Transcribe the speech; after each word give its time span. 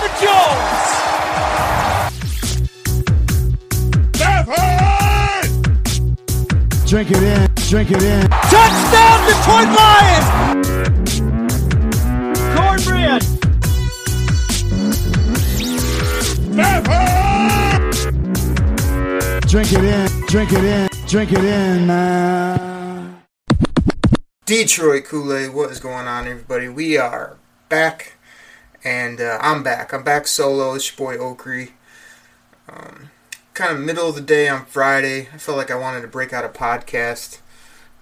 Marvin 0.00 0.16
Jones. 0.20 0.80
Drink 6.86 7.10
it 7.10 7.22
in, 7.22 7.48
drink 7.68 7.90
it 7.90 8.02
in. 8.02 8.28
Touchdown 8.28 9.26
Detroit 9.26 9.68
Lions. 9.76 10.26
Cornbread. 12.56 13.22
Drink 19.46 19.72
it 19.72 19.84
in, 19.84 20.08
drink 20.26 20.52
it 20.52 20.64
in, 20.64 20.88
drink 21.06 21.32
it 21.32 21.44
in, 21.44 21.86
man. 21.86 23.22
Detroit 24.46 25.04
Kool 25.04 25.32
Aid, 25.32 25.54
what 25.54 25.70
is 25.70 25.78
going 25.78 26.08
on, 26.08 26.26
everybody? 26.26 26.68
We 26.68 26.96
are 26.96 27.38
back, 27.68 28.14
and 28.84 29.20
uh, 29.20 29.38
I'm 29.40 29.62
back. 29.62 29.92
I'm 29.92 30.04
back 30.04 30.26
solo. 30.26 30.74
It's 30.74 30.90
your 30.90 30.96
boy 30.96 31.16
Okri. 31.16 31.70
Um, 32.68 33.10
kind 33.54 33.72
of 33.76 33.80
middle 33.82 34.08
of 34.08 34.14
the 34.14 34.20
day 34.20 34.48
on 34.48 34.64
Friday. 34.66 35.28
I 35.32 35.38
felt 35.38 35.58
like 35.58 35.70
I 35.70 35.76
wanted 35.76 36.02
to 36.02 36.08
break 36.08 36.32
out 36.32 36.44
a 36.44 36.48
podcast, 36.48 37.40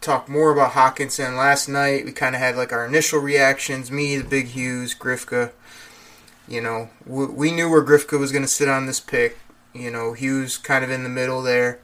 talk 0.01 0.29
more 0.29 0.53
about 0.53 0.73
Hockenson. 0.73 1.37
Last 1.37 1.69
night, 1.69 2.05
we 2.05 2.12
kind 2.12 2.35
of 2.35 2.41
had 2.41 2.57
like 2.57 2.73
our 2.73 2.87
initial 2.87 3.20
reactions 3.20 3.91
me, 3.91 4.17
the 4.17 4.25
Big 4.25 4.48
Hughes, 4.48 4.95
Grifka. 4.95 5.53
You 6.47 6.61
know, 6.61 6.91
we, 7.05 7.27
we 7.27 7.51
knew 7.51 7.69
where 7.69 7.85
Grifka 7.85 8.19
was 8.19 8.33
going 8.33 8.45
to 8.45 8.48
sit 8.48 8.69
on 8.69 8.87
this 8.87 9.01
pick. 9.01 9.39
You 9.75 9.91
know, 9.91 10.13
Hughes 10.13 10.57
kind 10.57 10.85
of 10.85 10.91
in 10.91 11.03
the 11.03 11.09
middle 11.09 11.42
there, 11.42 11.81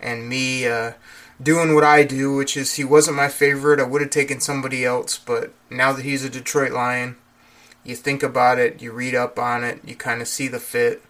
and 0.00 0.28
me. 0.28 0.66
Uh, 0.66 0.92
doing 1.40 1.72
what 1.72 1.84
I 1.84 2.02
do, 2.02 2.34
which 2.34 2.56
is 2.56 2.74
he 2.74 2.82
wasn't 2.82 3.16
my 3.16 3.28
favorite. 3.28 3.78
I 3.78 3.84
would 3.84 4.00
have 4.00 4.10
taken 4.10 4.40
somebody 4.40 4.84
else, 4.84 5.16
but 5.18 5.52
now 5.70 5.92
that 5.92 6.04
he's 6.04 6.24
a 6.24 6.28
Detroit 6.28 6.72
Lion, 6.72 7.14
you 7.88 7.96
think 7.96 8.22
about 8.22 8.58
it, 8.58 8.82
you 8.82 8.92
read 8.92 9.14
up 9.14 9.38
on 9.38 9.64
it, 9.64 9.80
you 9.84 9.96
kind 9.96 10.20
of 10.20 10.28
see 10.28 10.46
the 10.46 10.60
fit, 10.60 11.02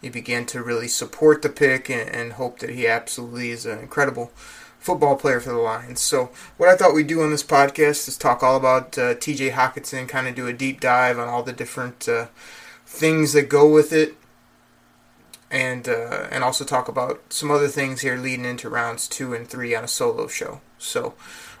you 0.00 0.10
begin 0.10 0.46
to 0.46 0.62
really 0.62 0.88
support 0.88 1.42
the 1.42 1.48
pick 1.48 1.90
and, 1.90 2.08
and 2.08 2.32
hope 2.34 2.58
that 2.60 2.70
he 2.70 2.86
absolutely 2.86 3.50
is 3.50 3.66
an 3.66 3.78
incredible 3.78 4.32
football 4.78 5.16
player 5.16 5.40
for 5.40 5.50
the 5.50 5.56
Lions. 5.56 6.00
So, 6.00 6.30
what 6.56 6.68
I 6.68 6.76
thought 6.76 6.94
we'd 6.94 7.06
do 7.06 7.22
on 7.22 7.30
this 7.30 7.42
podcast 7.42 8.08
is 8.08 8.16
talk 8.16 8.42
all 8.42 8.56
about 8.56 8.96
uh, 8.96 9.14
TJ 9.14 9.52
Hockenson, 9.52 10.08
kind 10.08 10.26
of 10.26 10.34
do 10.34 10.46
a 10.46 10.52
deep 10.52 10.80
dive 10.80 11.18
on 11.18 11.28
all 11.28 11.42
the 11.42 11.52
different 11.52 12.08
uh, 12.08 12.26
things 12.86 13.32
that 13.32 13.48
go 13.48 13.70
with 13.70 13.92
it 13.92 14.16
and 15.50 15.88
uh, 15.88 16.28
and 16.30 16.42
also 16.42 16.64
talk 16.64 16.88
about 16.88 17.32
some 17.32 17.50
other 17.50 17.68
things 17.68 18.00
here 18.00 18.16
leading 18.16 18.44
into 18.44 18.68
rounds 18.68 19.08
two 19.08 19.34
and 19.34 19.48
three 19.48 19.74
on 19.74 19.84
a 19.84 19.88
solo 19.88 20.26
show. 20.28 20.60
So 20.78 21.14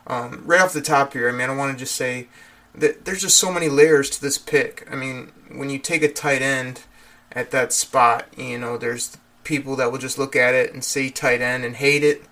um, 0.06 0.42
right 0.46 0.60
off 0.60 0.72
the 0.72 0.80
top 0.80 1.12
here, 1.12 1.28
I 1.28 1.32
mean, 1.32 1.50
I 1.50 1.54
want 1.54 1.72
to 1.72 1.78
just 1.78 1.94
say 1.94 2.28
there's 2.76 3.22
just 3.22 3.38
so 3.38 3.52
many 3.52 3.68
layers 3.68 4.10
to 4.10 4.20
this 4.20 4.38
pick. 4.38 4.86
I 4.90 4.96
mean, 4.96 5.32
when 5.50 5.70
you 5.70 5.78
take 5.78 6.02
a 6.02 6.12
tight 6.12 6.42
end 6.42 6.82
at 7.32 7.50
that 7.50 7.72
spot, 7.72 8.26
you 8.36 8.58
know, 8.58 8.76
there's 8.76 9.16
people 9.44 9.76
that 9.76 9.90
will 9.90 9.98
just 9.98 10.18
look 10.18 10.36
at 10.36 10.54
it 10.54 10.72
and 10.72 10.84
say 10.84 11.08
tight 11.08 11.40
end 11.40 11.64
and 11.64 11.76
hate 11.76 12.04
it. 12.04 12.24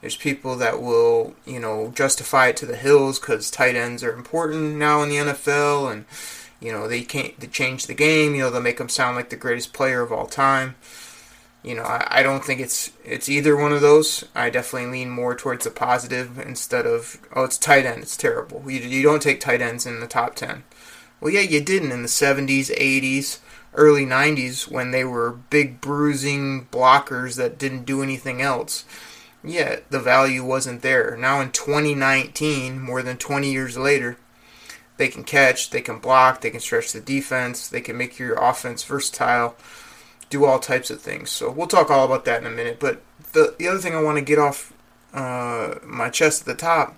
There's 0.00 0.16
people 0.16 0.56
that 0.56 0.80
will, 0.82 1.34
you 1.44 1.58
know, 1.58 1.92
justify 1.94 2.48
it 2.48 2.56
to 2.58 2.66
the 2.66 2.76
hills 2.76 3.18
because 3.18 3.50
tight 3.50 3.76
ends 3.76 4.02
are 4.02 4.12
important 4.12 4.76
now 4.76 5.02
in 5.02 5.08
the 5.08 5.16
NFL 5.16 5.92
and 5.92 6.04
you 6.60 6.72
know, 6.72 6.88
they 6.88 7.02
can't 7.02 7.38
they 7.38 7.46
change 7.46 7.86
the 7.86 7.94
game. 7.94 8.34
You 8.34 8.42
know, 8.42 8.50
they'll 8.50 8.62
make 8.62 8.78
them 8.78 8.88
sound 8.88 9.16
like 9.16 9.30
the 9.30 9.36
greatest 9.36 9.72
player 9.72 10.02
of 10.02 10.12
all 10.12 10.26
time. 10.26 10.74
You 11.66 11.74
know, 11.74 11.82
I, 11.82 12.06
I 12.20 12.22
don't 12.22 12.44
think 12.44 12.60
it's 12.60 12.92
it's 13.04 13.28
either 13.28 13.56
one 13.56 13.72
of 13.72 13.80
those. 13.80 14.24
I 14.36 14.50
definitely 14.50 14.88
lean 14.88 15.10
more 15.10 15.34
towards 15.34 15.64
the 15.64 15.70
positive 15.72 16.38
instead 16.38 16.86
of 16.86 17.18
oh, 17.34 17.42
it's 17.42 17.58
tight 17.58 17.84
end, 17.84 18.02
it's 18.02 18.16
terrible. 18.16 18.62
You, 18.70 18.78
you 18.78 19.02
don't 19.02 19.20
take 19.20 19.40
tight 19.40 19.60
ends 19.60 19.84
in 19.84 19.98
the 19.98 20.06
top 20.06 20.36
ten. 20.36 20.62
Well, 21.20 21.32
yeah, 21.32 21.40
you 21.40 21.60
didn't 21.60 21.90
in 21.90 22.02
the 22.02 22.08
'70s, 22.08 22.70
'80s, 22.70 23.40
early 23.74 24.06
'90s 24.06 24.70
when 24.70 24.92
they 24.92 25.04
were 25.04 25.32
big 25.32 25.80
bruising 25.80 26.68
blockers 26.70 27.34
that 27.36 27.58
didn't 27.58 27.84
do 27.84 28.00
anything 28.00 28.40
else. 28.40 28.84
Yeah, 29.42 29.80
the 29.90 29.98
value 29.98 30.44
wasn't 30.44 30.82
there. 30.82 31.16
Now 31.16 31.40
in 31.40 31.50
2019, 31.50 32.80
more 32.80 33.02
than 33.02 33.16
20 33.16 33.50
years 33.50 33.76
later, 33.76 34.18
they 34.98 35.08
can 35.08 35.24
catch, 35.24 35.70
they 35.70 35.80
can 35.80 35.98
block, 35.98 36.42
they 36.42 36.50
can 36.50 36.60
stretch 36.60 36.92
the 36.92 37.00
defense, 37.00 37.66
they 37.66 37.80
can 37.80 37.98
make 37.98 38.20
your 38.20 38.34
offense 38.34 38.84
versatile, 38.84 39.56
do 40.30 40.44
all 40.44 40.58
types 40.58 40.90
of 40.90 41.00
things. 41.00 41.30
So 41.30 41.50
we'll 41.50 41.66
talk 41.66 41.90
all 41.90 42.04
about 42.04 42.24
that 42.24 42.40
in 42.40 42.46
a 42.46 42.54
minute. 42.54 42.78
But 42.80 43.02
the 43.32 43.54
the 43.58 43.68
other 43.68 43.78
thing 43.78 43.94
I 43.94 44.02
want 44.02 44.18
to 44.18 44.24
get 44.24 44.38
off 44.38 44.72
uh, 45.12 45.76
my 45.84 46.10
chest 46.10 46.42
at 46.42 46.46
the 46.46 46.54
top 46.54 46.96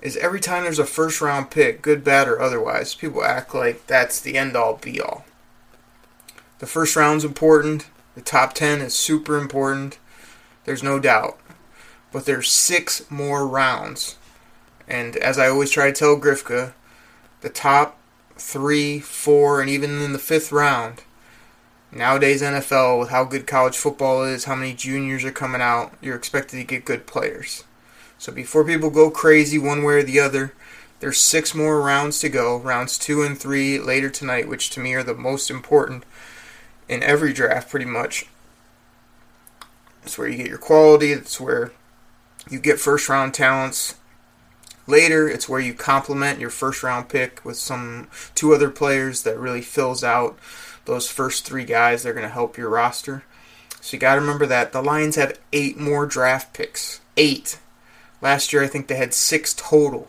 is 0.00 0.16
every 0.16 0.40
time 0.40 0.62
there's 0.62 0.78
a 0.78 0.86
first 0.86 1.20
round 1.20 1.50
pick, 1.50 1.82
good, 1.82 2.02
bad, 2.02 2.28
or 2.28 2.40
otherwise, 2.40 2.94
people 2.94 3.22
act 3.22 3.54
like 3.54 3.86
that's 3.86 4.20
the 4.20 4.38
end 4.38 4.56
all 4.56 4.76
be 4.76 5.00
all. 5.00 5.24
The 6.58 6.66
first 6.66 6.96
round's 6.96 7.24
important. 7.24 7.88
The 8.14 8.22
top 8.22 8.54
ten 8.54 8.80
is 8.80 8.94
super 8.94 9.36
important. 9.36 9.98
There's 10.64 10.82
no 10.82 10.98
doubt. 10.98 11.38
But 12.12 12.24
there's 12.24 12.50
six 12.50 13.08
more 13.10 13.46
rounds. 13.46 14.16
And 14.88 15.16
as 15.16 15.38
I 15.38 15.48
always 15.48 15.70
try 15.70 15.86
to 15.86 15.92
tell 15.92 16.18
Grifka, 16.18 16.72
the 17.40 17.48
top 17.48 17.98
three, 18.36 18.98
four, 19.00 19.60
and 19.60 19.70
even 19.70 20.00
in 20.00 20.12
the 20.12 20.18
fifth 20.18 20.50
round. 20.50 21.02
Nowadays, 21.92 22.40
NFL, 22.40 23.00
with 23.00 23.08
how 23.10 23.24
good 23.24 23.46
college 23.46 23.76
football 23.76 24.24
is, 24.24 24.44
how 24.44 24.54
many 24.54 24.74
juniors 24.74 25.24
are 25.24 25.32
coming 25.32 25.60
out, 25.60 25.92
you're 26.00 26.16
expected 26.16 26.56
to 26.56 26.64
get 26.64 26.84
good 26.84 27.06
players. 27.06 27.64
So 28.18 28.32
before 28.32 28.64
people 28.64 28.90
go 28.90 29.10
crazy 29.10 29.58
one 29.58 29.82
way 29.82 29.94
or 29.94 30.02
the 30.02 30.20
other, 30.20 30.54
there's 31.00 31.18
six 31.18 31.54
more 31.54 31.80
rounds 31.80 32.20
to 32.20 32.28
go, 32.28 32.58
rounds 32.58 32.98
two 32.98 33.22
and 33.22 33.36
three 33.36 33.78
later 33.78 34.10
tonight, 34.10 34.48
which 34.48 34.70
to 34.70 34.80
me 34.80 34.94
are 34.94 35.02
the 35.02 35.14
most 35.14 35.50
important 35.50 36.04
in 36.88 37.02
every 37.02 37.32
draft, 37.32 37.70
pretty 37.70 37.86
much. 37.86 38.26
It's 40.02 40.16
where 40.16 40.28
you 40.28 40.36
get 40.36 40.48
your 40.48 40.58
quality, 40.58 41.12
it's 41.12 41.40
where 41.40 41.72
you 42.48 42.60
get 42.60 42.78
first 42.78 43.08
round 43.08 43.34
talents 43.34 43.96
Later, 44.90 45.28
it's 45.28 45.48
where 45.48 45.60
you 45.60 45.72
complement 45.72 46.40
your 46.40 46.50
first 46.50 46.82
round 46.82 47.08
pick 47.08 47.44
with 47.44 47.56
some 47.56 48.08
two 48.34 48.52
other 48.52 48.70
players 48.70 49.22
that 49.22 49.38
really 49.38 49.60
fills 49.60 50.02
out 50.02 50.36
those 50.90 51.10
first 51.10 51.44
three 51.44 51.64
guys. 51.64 52.02
They're 52.02 52.12
going 52.12 52.26
to 52.26 52.32
help 52.32 52.58
your 52.58 52.68
roster. 52.68 53.24
So 53.80 53.96
you 53.96 54.00
got 54.00 54.16
to 54.16 54.20
remember 54.20 54.46
that 54.46 54.72
the 54.72 54.82
Lions 54.82 55.16
have 55.16 55.38
eight 55.52 55.78
more 55.78 56.04
draft 56.04 56.52
picks. 56.52 57.00
Eight. 57.16 57.58
Last 58.20 58.52
year, 58.52 58.62
I 58.62 58.66
think 58.66 58.88
they 58.88 58.96
had 58.96 59.14
six 59.14 59.54
total. 59.54 60.08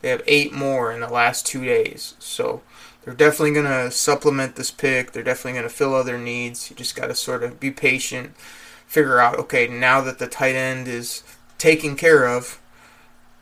They 0.00 0.08
have 0.08 0.22
eight 0.26 0.52
more 0.52 0.90
in 0.90 1.00
the 1.00 1.08
last 1.08 1.46
two 1.46 1.64
days. 1.64 2.14
So 2.18 2.62
they're 3.04 3.14
definitely 3.14 3.52
going 3.52 3.66
to 3.66 3.90
supplement 3.90 4.56
this 4.56 4.70
pick. 4.70 5.12
They're 5.12 5.22
definitely 5.22 5.52
going 5.52 5.68
to 5.68 5.74
fill 5.74 5.94
other 5.94 6.18
needs. 6.18 6.68
You 6.70 6.76
just 6.76 6.96
got 6.96 7.06
to 7.06 7.14
sort 7.14 7.44
of 7.44 7.60
be 7.60 7.70
patient, 7.70 8.36
figure 8.86 9.20
out, 9.20 9.38
okay, 9.38 9.68
now 9.68 10.00
that 10.00 10.18
the 10.18 10.26
tight 10.26 10.56
end 10.56 10.88
is 10.88 11.22
taken 11.58 11.94
care 11.94 12.26
of, 12.26 12.60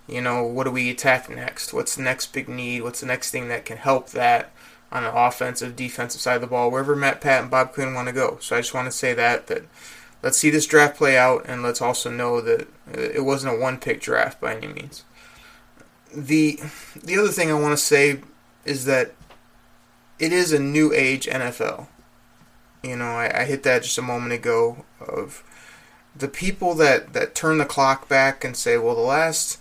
you 0.07 0.21
know, 0.21 0.45
what 0.45 0.65
do 0.65 0.71
we 0.71 0.91
attack 0.91 1.31
next? 1.31 1.73
What's 1.73 1.97
the 1.97 2.03
next 2.03 2.33
big 2.35 2.49
need? 2.49 2.83
What's 2.83 3.01
the 3.01 3.07
next 3.07 3.31
thing 3.31 3.49
that 3.49 3.65
can 3.65 3.79
help 3.79 4.11
that 4.11 4.53
on 4.95 5.03
the 5.03 5.15
offensive, 5.15 5.77
defensive 5.77 6.21
side 6.21 6.37
of 6.37 6.41
the 6.41 6.47
ball, 6.47 6.71
wherever 6.71 6.97
Matt 6.97 7.21
Pat 7.21 7.43
and 7.43 7.51
Bob 7.51 7.73
Quinn 7.73 7.93
want 7.93 8.09
to 8.09 8.15
go. 8.15 8.39
So 8.41 8.57
I 8.57 8.61
just 8.61 8.73
want 8.73 8.87
to 8.87 8.97
say 8.97 9.13
that 9.13 9.49
that 9.49 9.65
let's 10.23 10.39
see 10.39 10.49
this 10.49 10.67
draft 10.67 10.97
play 10.97 11.19
out, 11.19 11.45
and 11.47 11.63
let's 11.63 11.83
also 11.83 12.11
know 12.11 12.41
that 12.41 12.63
uh, 12.97 13.01
it 13.01 13.25
wasn't 13.25 13.55
a 13.55 13.59
one 13.59 13.79
pick 13.79 14.01
draft 14.01 14.41
by 14.41 14.55
any 14.55 14.69
means. 14.69 15.05
The 16.15 16.61
the 17.03 17.19
other 17.19 17.29
thing 17.29 17.51
I 17.51 17.61
want 17.61 17.77
to 17.77 17.85
say 17.85 18.21
is 18.65 18.85
that 18.85 19.13
it 20.19 20.33
is 20.33 20.53
a 20.53 20.59
new 20.59 20.93
age 20.93 21.27
NFL. 21.27 21.89
You 22.83 22.97
know, 22.97 23.07
I, 23.07 23.41
I 23.41 23.45
hit 23.45 23.63
that 23.65 23.83
just 23.83 23.99
a 23.99 24.03
moment 24.03 24.33
ago 24.33 24.85
of 25.01 25.43
the 26.15 26.29
people 26.29 26.75
that, 26.75 27.13
that 27.13 27.35
turn 27.35 27.59
the 27.59 27.65
clock 27.65 28.09
back 28.09 28.45
and 28.45 28.57
say, 28.57 28.79
well, 28.79 28.95
the 28.95 29.01
last 29.01 29.59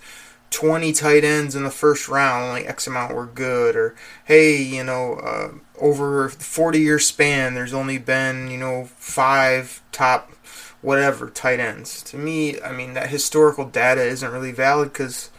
20 0.54 0.92
tight 0.92 1.24
ends 1.24 1.56
in 1.56 1.64
the 1.64 1.70
first 1.70 2.08
round, 2.08 2.44
only 2.44 2.64
X 2.64 2.86
amount 2.86 3.12
were 3.12 3.26
good, 3.26 3.74
or 3.74 3.96
hey, 4.24 4.62
you 4.62 4.84
know, 4.84 5.14
uh, 5.14 5.48
over 5.80 6.28
40 6.28 6.78
year 6.78 7.00
span, 7.00 7.54
there's 7.54 7.74
only 7.74 7.98
been, 7.98 8.48
you 8.48 8.56
know, 8.56 8.84
five 8.96 9.82
top 9.90 10.30
whatever 10.80 11.28
tight 11.28 11.58
ends. 11.58 12.04
To 12.04 12.16
me, 12.16 12.60
I 12.60 12.70
mean, 12.70 12.94
that 12.94 13.10
historical 13.10 13.64
data 13.64 14.04
isn't 14.04 14.30
really 14.30 14.52
valid 14.52 14.92
because 14.92 15.30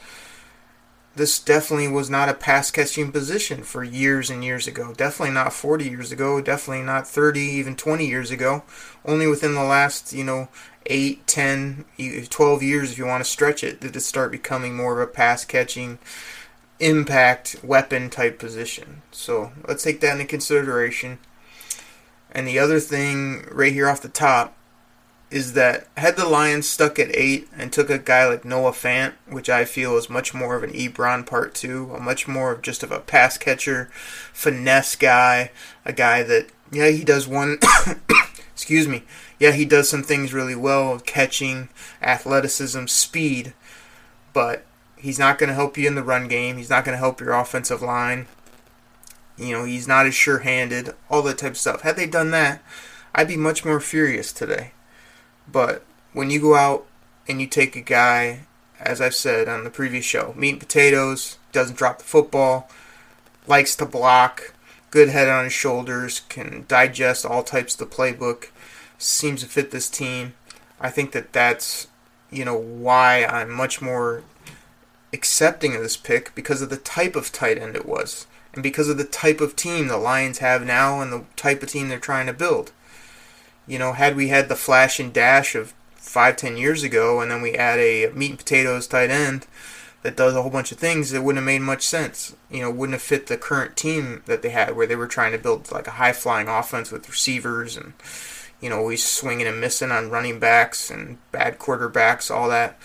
this 1.15 1.39
definitely 1.39 1.87
was 1.87 2.09
not 2.09 2.27
a 2.27 2.33
pass 2.33 2.69
catching 2.69 3.13
position 3.13 3.63
for 3.63 3.85
years 3.85 4.29
and 4.29 4.43
years 4.43 4.67
ago. 4.67 4.93
Definitely 4.93 5.33
not 5.33 5.53
40 5.53 5.85
years 5.85 6.11
ago. 6.11 6.41
Definitely 6.41 6.83
not 6.83 7.07
30, 7.07 7.39
even 7.39 7.77
20 7.77 8.05
years 8.05 8.31
ago. 8.31 8.63
Only 9.05 9.27
within 9.27 9.53
the 9.53 9.63
last, 9.63 10.11
you 10.11 10.25
know, 10.25 10.49
8, 10.85 11.25
10, 11.27 11.85
12 12.29 12.63
years, 12.63 12.91
if 12.91 12.97
you 12.97 13.05
want 13.05 13.23
to 13.23 13.29
stretch 13.29 13.63
it, 13.63 13.81
did 13.81 13.95
it 13.95 14.01
start 14.01 14.31
becoming 14.31 14.75
more 14.75 14.93
of 14.93 14.99
a 14.99 15.11
pass 15.11 15.45
catching 15.45 15.99
impact 16.79 17.55
weapon 17.63 18.09
type 18.09 18.37
position. 18.37 19.01
So 19.11 19.51
let's 19.67 19.83
take 19.83 20.01
that 20.01 20.13
into 20.13 20.25
consideration. 20.25 21.19
And 22.31 22.47
the 22.47 22.59
other 22.59 22.79
thing 22.79 23.47
right 23.51 23.71
here 23.71 23.87
off 23.87 24.01
the 24.01 24.09
top 24.09 24.57
is 25.31 25.53
that 25.53 25.87
had 25.97 26.15
the 26.15 26.27
Lions 26.27 26.67
stuck 26.67 26.99
at 26.99 27.15
eight 27.15 27.47
and 27.57 27.71
took 27.71 27.89
a 27.89 27.97
guy 27.97 28.27
like 28.27 28.45
Noah 28.45 28.71
Fant, 28.71 29.13
which 29.27 29.49
I 29.49 29.65
feel 29.65 29.97
is 29.97 30.09
much 30.09 30.33
more 30.33 30.55
of 30.55 30.63
an 30.63 30.71
Ebron 30.71 31.25
part 31.25 31.55
two, 31.55 31.91
a 31.95 31.99
much 31.99 32.27
more 32.27 32.51
of 32.51 32.61
just 32.61 32.83
of 32.83 32.91
a 32.91 32.99
pass 32.99 33.37
catcher, 33.37 33.89
finesse 34.33 34.95
guy, 34.95 35.51
a 35.83 35.93
guy 35.93 36.23
that 36.23 36.47
yeah 36.71 36.89
he 36.89 37.03
does 37.03 37.27
one, 37.27 37.57
excuse 38.55 38.87
me, 38.87 39.03
yeah 39.37 39.51
he 39.51 39.65
does 39.65 39.89
some 39.89 40.01
things 40.01 40.33
really 40.33 40.55
well, 40.55 40.97
catching, 40.99 41.67
athleticism, 42.01 42.85
speed, 42.87 43.53
but 44.31 44.65
he's 44.97 45.19
not 45.19 45.37
going 45.37 45.49
to 45.49 45.53
help 45.53 45.77
you 45.77 45.87
in 45.87 45.95
the 45.95 46.03
run 46.03 46.27
game. 46.27 46.57
He's 46.57 46.69
not 46.69 46.85
going 46.85 46.93
to 46.93 46.99
help 46.99 47.19
your 47.19 47.33
offensive 47.33 47.81
line. 47.81 48.27
You 49.37 49.51
know, 49.51 49.65
he's 49.65 49.87
not 49.87 50.05
as 50.05 50.15
sure-handed, 50.15 50.95
all 51.09 51.21
that 51.23 51.37
type 51.37 51.51
of 51.51 51.57
stuff. 51.57 51.81
Had 51.81 51.97
they 51.97 52.07
done 52.07 52.31
that, 52.31 52.63
I'd 53.13 53.27
be 53.27 53.37
much 53.37 53.65
more 53.65 53.79
furious 53.79 54.31
today. 54.31 54.71
But 55.51 55.83
when 56.13 56.29
you 56.29 56.39
go 56.39 56.55
out 56.55 56.87
and 57.27 57.41
you 57.41 57.47
take 57.47 57.75
a 57.75 57.81
guy, 57.81 58.47
as 58.79 59.01
I've 59.01 59.13
said 59.13 59.47
on 59.49 59.63
the 59.63 59.69
previous 59.69 60.05
show, 60.05 60.33
meat 60.37 60.51
and 60.51 60.59
potatoes, 60.59 61.37
doesn't 61.51 61.77
drop 61.77 61.99
the 61.99 62.05
football, 62.05 62.69
likes 63.45 63.75
to 63.75 63.85
block, 63.85 64.54
good 64.95 65.09
head 65.09 65.27
on 65.27 65.43
his 65.43 65.51
shoulders, 65.51 66.21
can 66.29 66.63
digest 66.69 67.25
all 67.25 67.43
types 67.43 67.73
of 67.73 67.79
the 67.79 67.95
playbook, 67.95 68.45
seems 68.97 69.41
to 69.41 69.45
fit 69.45 69.71
this 69.71 69.89
team. 69.89 70.35
I 70.79 70.89
think 70.89 71.11
that 71.11 71.33
that's, 71.33 71.87
you 72.31 72.45
know, 72.45 72.55
why 72.55 73.25
I'm 73.25 73.51
much 73.51 73.81
more 73.81 74.23
accepting 75.11 75.75
of 75.75 75.81
this 75.81 75.97
pick 75.97 76.33
because 76.33 76.61
of 76.61 76.69
the 76.69 76.77
type 76.77 77.17
of 77.17 77.33
tight 77.33 77.57
end 77.57 77.75
it 77.75 77.85
was 77.85 78.25
and 78.53 78.63
because 78.63 78.87
of 78.87 78.97
the 78.97 79.03
type 79.03 79.41
of 79.41 79.57
team 79.57 79.89
the 79.89 79.97
Lions 79.97 80.37
have 80.37 80.65
now 80.65 81.01
and 81.01 81.11
the 81.11 81.25
type 81.35 81.61
of 81.61 81.69
team 81.69 81.89
they're 81.89 81.99
trying 81.99 82.25
to 82.27 82.33
build. 82.33 82.71
You 83.67 83.77
know, 83.77 83.91
had 83.91 84.15
we 84.15 84.29
had 84.29 84.47
the 84.47 84.55
flash 84.55 84.97
and 84.97 85.11
dash 85.11 85.55
of 85.55 85.73
five, 85.95 86.37
ten 86.37 86.55
years 86.55 86.83
ago, 86.83 87.19
and 87.19 87.29
then 87.29 87.41
we 87.41 87.53
add 87.55 87.79
a 87.79 88.11
meat 88.13 88.29
and 88.29 88.39
potatoes 88.39 88.87
tight 88.87 89.09
end 89.09 89.45
that 90.05 90.15
does 90.15 90.35
a 90.35 90.41
whole 90.43 90.51
bunch 90.51 90.71
of 90.71 90.77
things, 90.77 91.11
it 91.11 91.23
wouldn't 91.23 91.41
have 91.41 91.45
made 91.47 91.63
much 91.63 91.81
sense. 91.81 92.35
You 92.51 92.61
know, 92.61 92.69
wouldn't 92.69 92.93
have 92.93 93.01
fit 93.01 93.25
the 93.25 93.37
current 93.37 93.75
team 93.75 94.21
that 94.27 94.43
they 94.43 94.49
had, 94.49 94.75
where 94.75 94.85
they 94.85 94.95
were 94.95 95.07
trying 95.07 95.31
to 95.31 95.39
build 95.39 95.71
like 95.71 95.87
a 95.87 95.91
high 95.91 96.13
flying 96.13 96.47
offense 96.47 96.91
with 96.91 97.09
receivers 97.09 97.75
and, 97.75 97.93
you 98.61 98.69
know, 98.69 98.77
always 98.77 99.03
swinging 99.03 99.47
and 99.47 99.59
missing 99.59 99.89
on 99.89 100.11
running 100.11 100.37
backs 100.37 100.91
and 100.91 101.17
bad 101.31 101.57
quarterbacks, 101.57 102.29
all 102.29 102.47
that. 102.49 102.77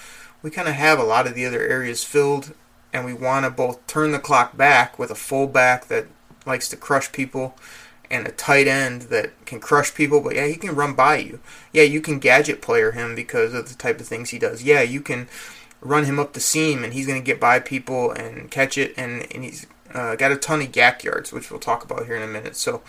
We 0.43 0.51
kind 0.51 0.67
of 0.67 0.75
have 0.75 0.99
a 0.99 1.05
lot 1.05 1.27
of 1.27 1.35
the 1.35 1.45
other 1.45 1.61
areas 1.61 2.05
filled, 2.05 2.55
and 2.91 3.05
we 3.05 3.13
want 3.13 3.45
to 3.45 3.51
both 3.51 3.87
turn 3.87 4.13
the 4.13 4.19
clock 4.19 4.57
back 4.57 4.99
with 4.99 5.11
a 5.11 5.15
fullback 5.15 5.89
that 5.89 6.07
likes 6.47 6.71
to 6.71 6.77
crush 6.77 7.13
people 7.13 7.55
and 8.11 8.27
a 8.27 8.33
tight 8.33 8.67
end 8.67 9.03
that 9.03 9.31
can 9.47 9.61
crush 9.61 9.95
people, 9.95 10.21
but 10.21 10.35
yeah, 10.35 10.47
he 10.47 10.57
can 10.57 10.75
run 10.75 10.95
by 10.95 11.17
you. 11.17 11.39
Yeah, 11.73 11.85
you 11.85 12.01
can 12.01 12.19
gadget 12.19 12.61
player 12.61 12.93
him 12.93 13.15
because 13.15 13.55
of 13.55 13.69
the 13.69 13.75
type 13.77 14.01
of 14.01 14.09
things 14.09 14.31
he 14.31 14.39
does. 14.39 14.65
Yeah, 14.65 14.81
you 14.81 15.01
can 15.01 15.29
run 15.81 16.05
him 16.05 16.19
up 16.19 16.33
the 16.33 16.41
seam 16.41 16.85
and 16.85 16.93
he's 16.93 17.07
going 17.07 17.21
to 17.21 17.25
get 17.25 17.41
by 17.41 17.59
people 17.59 18.11
and 18.11 18.51
catch 18.51 18.77
it, 18.77 18.95
and, 18.97 19.27
and 19.33 19.45
he's 19.45 19.67
uh, 19.95 20.17
got 20.17 20.33
a 20.33 20.37
ton 20.37 20.61
of 20.61 20.73
YAC 20.73 21.03
yards, 21.03 21.33
which 21.33 21.51
we'll 21.51 21.61
talk 21.61 21.85
about 21.85 22.07
here 22.07 22.17
in 22.17 22.23
a 22.23 22.27
minute. 22.27 22.57
So 22.57 22.83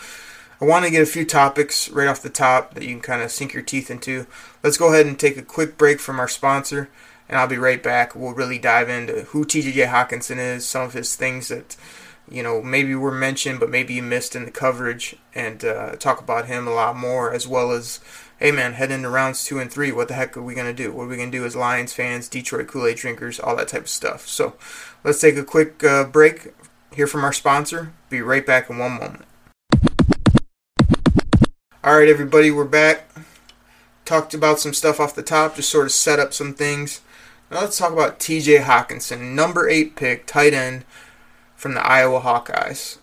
I 0.59 0.65
want 0.65 0.85
to 0.85 0.91
get 0.91 1.01
a 1.01 1.07
few 1.07 1.25
topics 1.25 1.89
right 1.89 2.07
off 2.07 2.21
the 2.21 2.29
top 2.29 2.73
that 2.73 2.83
you 2.83 2.89
can 2.89 3.01
kind 3.01 3.21
of 3.21 3.31
sink 3.31 3.53
your 3.53 3.63
teeth 3.63 3.89
into. 3.89 4.27
Let's 4.63 4.77
go 4.77 4.93
ahead 4.93 5.05
and 5.05 5.19
take 5.19 5.37
a 5.37 5.41
quick 5.41 5.77
break 5.77 5.99
from 5.99 6.19
our 6.19 6.27
sponsor, 6.27 6.89
and 7.27 7.37
I'll 7.37 7.47
be 7.47 7.57
right 7.57 7.81
back. 7.81 8.15
We'll 8.15 8.33
really 8.33 8.59
dive 8.59 8.89
into 8.89 9.21
who 9.23 9.45
TJ 9.45 9.87
Hockenson 9.87 10.37
is, 10.37 10.65
some 10.65 10.83
of 10.83 10.93
his 10.93 11.15
things 11.15 11.47
that 11.47 11.75
you 12.31 12.41
know, 12.41 12.61
maybe 12.61 12.95
were 12.95 13.11
mentioned, 13.11 13.59
but 13.59 13.69
maybe 13.69 13.95
you 13.95 14.01
missed 14.01 14.35
in 14.35 14.45
the 14.45 14.51
coverage, 14.51 15.15
and 15.35 15.63
uh, 15.65 15.95
talk 15.97 16.21
about 16.21 16.45
him 16.45 16.67
a 16.67 16.73
lot 16.73 16.95
more, 16.95 17.33
as 17.33 17.47
well 17.47 17.71
as, 17.71 17.99
hey 18.41 18.51
man, 18.51 18.73
head 18.73 18.89
into 18.89 19.07
rounds 19.07 19.45
two 19.45 19.59
and 19.59 19.71
three. 19.71 19.91
What 19.91 20.07
the 20.07 20.15
heck 20.15 20.35
are 20.35 20.41
we 20.41 20.55
gonna 20.55 20.73
do? 20.73 20.91
What 20.91 21.03
are 21.03 21.07
we 21.07 21.15
gonna 21.15 21.29
do 21.29 21.45
as 21.45 21.55
Lions 21.55 21.93
fans, 21.93 22.27
Detroit 22.27 22.67
Kool 22.67 22.87
Aid 22.87 22.97
drinkers, 22.97 23.39
all 23.39 23.55
that 23.55 23.67
type 23.67 23.83
of 23.83 23.89
stuff? 23.89 24.27
So, 24.27 24.55
let's 25.03 25.21
take 25.21 25.37
a 25.37 25.43
quick 25.43 25.83
uh, 25.83 26.05
break. 26.05 26.53
Hear 26.91 27.05
from 27.05 27.23
our 27.23 27.33
sponsor. 27.33 27.93
Be 28.09 28.19
right 28.19 28.45
back 28.45 28.67
in 28.69 28.79
one 28.79 28.93
moment. 28.93 29.25
All 31.83 31.97
right, 31.97 32.09
everybody, 32.09 32.49
we're 32.49 32.65
back. 32.65 33.09
Talked 34.05 34.33
about 34.33 34.59
some 34.59 34.73
stuff 34.73 34.99
off 34.99 35.15
the 35.15 35.21
top, 35.21 35.55
just 35.55 35.69
sort 35.69 35.85
of 35.85 35.91
set 35.91 36.19
up 36.19 36.33
some 36.33 36.55
things. 36.55 37.01
Now 37.51 37.61
let's 37.61 37.77
talk 37.77 37.93
about 37.93 38.19
T.J. 38.19 38.57
Hockenson, 38.57 39.35
number 39.35 39.69
eight 39.69 39.95
pick, 39.95 40.25
tight 40.25 40.55
end 40.55 40.83
from 41.55 41.75
the 41.75 41.85
Iowa 41.85 42.21
Hawkeyes. 42.21 42.97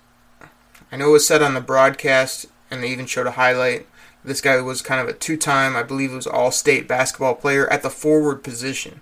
I 0.91 0.96
know 0.96 1.11
it 1.11 1.12
was 1.12 1.26
said 1.29 1.43
on 1.43 1.55
the 1.55 1.61
broadcast, 1.61 2.46
and 2.73 2.82
they 2.82 2.88
even 2.91 3.06
showed 3.06 3.29
a 3.29 3.32
highlight. 3.32 3.87
This 4.28 4.40
guy 4.40 4.60
was 4.60 4.82
kind 4.82 5.00
of 5.00 5.08
a 5.08 5.19
two 5.19 5.36
time, 5.36 5.75
I 5.75 5.82
believe 5.82 6.12
it 6.12 6.16
was 6.16 6.26
all 6.26 6.50
state 6.50 6.86
basketball 6.86 7.34
player 7.34 7.69
at 7.72 7.82
the 7.82 7.90
forward 7.90 8.44
position. 8.44 9.00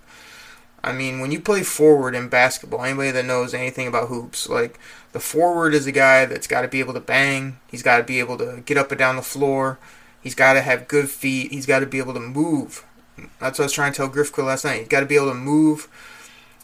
I 0.83 0.93
mean, 0.93 1.19
when 1.19 1.33
you 1.33 1.41
play 1.41 1.65
forward 1.65 2.15
in 2.15 2.29
basketball, 2.29 2.85
anybody 2.85 3.11
that 3.11 3.25
knows 3.25 3.53
anything 3.53 3.89
about 3.89 4.09
hoops, 4.09 4.49
like 4.49 4.79
the 5.11 5.19
forward 5.19 5.75
is 5.75 5.87
a 5.87 5.93
guy 5.93 6.27
that's 6.27 6.47
got 6.47 6.63
to 6.63 6.69
be 6.69 6.79
able 6.79 6.95
to 6.95 7.01
bang, 7.01 7.59
he's 7.69 7.83
got 7.83 7.99
to 7.99 8.05
be 8.05 8.21
able 8.21 8.39
to 8.39 8.63
get 8.65 8.79
up 8.79 8.93
and 8.93 8.99
down 8.99 9.17
the 9.17 9.23
floor, 9.23 9.81
he's 10.23 10.37
got 10.37 10.53
to 10.53 10.61
have 10.61 10.87
good 10.87 11.11
feet, 11.11 11.51
he's 11.51 11.67
got 11.67 11.81
to 11.81 11.87
be 11.87 11.99
able 11.99 12.15
to 12.15 12.21
move. 12.21 12.85
That's 13.41 13.59
what 13.59 13.65
I 13.65 13.67
was 13.67 13.73
trying 13.73 13.93
to 13.93 13.97
tell 13.97 14.09
Grifka 14.09 14.45
last 14.45 14.65
night. 14.65 14.79
He's 14.79 14.89
got 14.89 15.01
to 15.01 15.07
be 15.07 15.17
able 15.17 15.31
to 15.31 15.35
move 15.35 15.89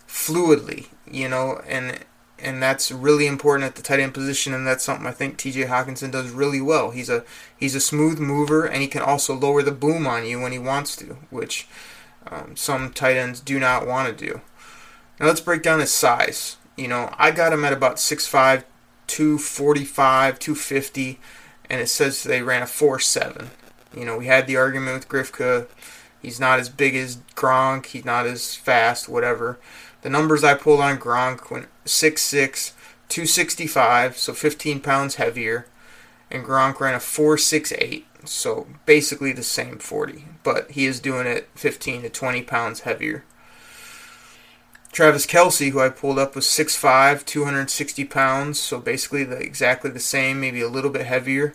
fluidly, 0.06 0.86
you 1.10 1.28
know, 1.28 1.60
and 1.66 1.98
and 2.42 2.62
that's 2.62 2.90
really 2.90 3.26
important 3.26 3.64
at 3.64 3.76
the 3.76 3.82
tight 3.82 4.00
end 4.00 4.14
position, 4.14 4.52
and 4.52 4.66
that's 4.66 4.84
something 4.84 5.06
I 5.06 5.12
think 5.12 5.36
T.J. 5.36 5.64
Hockenson 5.64 6.10
does 6.10 6.30
really 6.30 6.60
well. 6.60 6.90
He's 6.90 7.08
a 7.08 7.24
he's 7.56 7.74
a 7.74 7.80
smooth 7.80 8.18
mover, 8.18 8.66
and 8.66 8.82
he 8.82 8.88
can 8.88 9.02
also 9.02 9.34
lower 9.34 9.62
the 9.62 9.72
boom 9.72 10.06
on 10.06 10.26
you 10.26 10.40
when 10.40 10.52
he 10.52 10.58
wants 10.58 10.96
to, 10.96 11.16
which 11.30 11.68
um, 12.26 12.56
some 12.56 12.92
tight 12.92 13.16
ends 13.16 13.40
do 13.40 13.58
not 13.58 13.86
want 13.86 14.16
to 14.16 14.26
do. 14.26 14.40
Now 15.18 15.26
let's 15.26 15.40
break 15.40 15.62
down 15.62 15.80
his 15.80 15.92
size. 15.92 16.56
You 16.76 16.88
know, 16.88 17.14
I 17.18 17.30
got 17.30 17.52
him 17.52 17.64
at 17.64 17.72
about 17.72 17.96
6'5", 17.96 18.64
245, 19.06 20.38
250, 20.38 21.20
and 21.68 21.80
it 21.80 21.88
says 21.88 22.22
they 22.22 22.42
ran 22.42 22.62
a 22.62 22.66
4.7. 22.66 23.48
You 23.94 24.06
know, 24.06 24.18
we 24.18 24.26
had 24.26 24.46
the 24.46 24.56
argument 24.56 24.96
with 24.96 25.08
Grifka. 25.08 25.66
He's 26.22 26.38
not 26.38 26.60
as 26.60 26.68
big 26.68 26.94
as 26.94 27.16
Gronk. 27.34 27.86
He's 27.86 28.04
not 28.04 28.26
as 28.26 28.54
fast, 28.54 29.08
whatever. 29.08 29.58
The 30.02 30.10
numbers 30.10 30.44
I 30.44 30.54
pulled 30.54 30.80
on 30.80 30.98
Gronk 30.98 31.50
went 31.50 31.66
6'6", 31.84 32.72
265, 33.08 34.16
so 34.16 34.32
15 34.32 34.80
pounds 34.80 35.16
heavier, 35.16 35.66
and 36.30 36.44
Gronk 36.44 36.80
ran 36.80 36.94
a 36.94 36.98
4'68", 36.98 38.04
so 38.24 38.66
basically 38.86 39.32
the 39.32 39.42
same 39.42 39.78
40, 39.78 40.24
but 40.42 40.70
he 40.70 40.86
is 40.86 40.98
doing 40.98 41.26
it 41.26 41.48
15 41.54 42.02
to 42.02 42.08
20 42.08 42.42
pounds 42.42 42.80
heavier. 42.80 43.24
Travis 44.92 45.26
Kelce, 45.26 45.70
who 45.70 45.80
I 45.80 45.88
pulled 45.88 46.18
up, 46.18 46.34
was 46.34 46.46
6'5", 46.46 47.24
260 47.24 48.04
pounds, 48.04 48.58
so 48.60 48.78
basically 48.78 49.24
the, 49.24 49.36
exactly 49.36 49.90
the 49.90 50.00
same, 50.00 50.40
maybe 50.40 50.60
a 50.60 50.68
little 50.68 50.90
bit 50.90 51.06
heavier, 51.06 51.54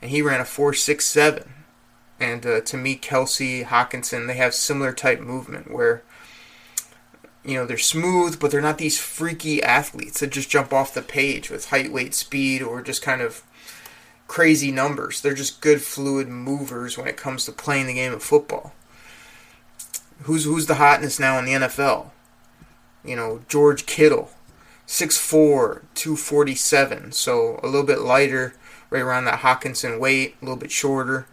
and 0.00 0.10
he 0.10 0.22
ran 0.22 0.40
a 0.40 0.44
4'6'7". 0.44 1.46
And 2.22 2.46
uh, 2.46 2.60
to 2.60 2.76
me, 2.76 2.96
Kelce, 2.96 3.64
Hockenson, 3.64 4.28
they 4.28 4.34
have 4.34 4.54
similar 4.54 4.92
type 4.92 5.20
movement 5.20 5.72
where 5.72 6.04
you 7.44 7.56
know, 7.56 7.66
they're 7.66 7.78
smooth, 7.78 8.38
but 8.38 8.52
they're 8.52 8.60
not 8.60 8.78
these 8.78 9.00
freaky 9.00 9.60
athletes 9.60 10.20
that 10.20 10.30
just 10.30 10.48
jump 10.48 10.72
off 10.72 10.94
the 10.94 11.02
page 11.02 11.50
with 11.50 11.70
height, 11.70 11.92
weight, 11.92 12.14
speed, 12.14 12.62
or 12.62 12.80
just 12.80 13.02
kind 13.02 13.20
of 13.20 13.42
crazy 14.28 14.70
numbers. 14.70 15.20
They're 15.20 15.34
just 15.34 15.60
good, 15.60 15.82
fluid 15.82 16.28
movers 16.28 16.96
when 16.96 17.08
it 17.08 17.16
comes 17.16 17.44
to 17.44 17.52
playing 17.52 17.88
the 17.88 17.94
game 17.94 18.12
of 18.12 18.22
football. 18.22 18.72
Who's 20.22 20.44
who's 20.44 20.66
the 20.66 20.76
hotness 20.76 21.18
now 21.18 21.36
in 21.40 21.46
the 21.46 21.52
NFL? 21.52 22.10
You 23.04 23.16
know, 23.16 23.40
George 23.48 23.86
Kittle, 23.86 24.30
6'4", 24.86 25.82
247, 25.96 27.10
so 27.10 27.58
a 27.60 27.66
little 27.66 27.82
bit 27.82 27.98
lighter, 27.98 28.54
right 28.88 29.02
around 29.02 29.24
that 29.24 29.40
Hockenson 29.40 29.98
weight, 29.98 30.36
a 30.40 30.44
little 30.44 30.56
bit 30.56 30.70
shorter. 30.70 31.26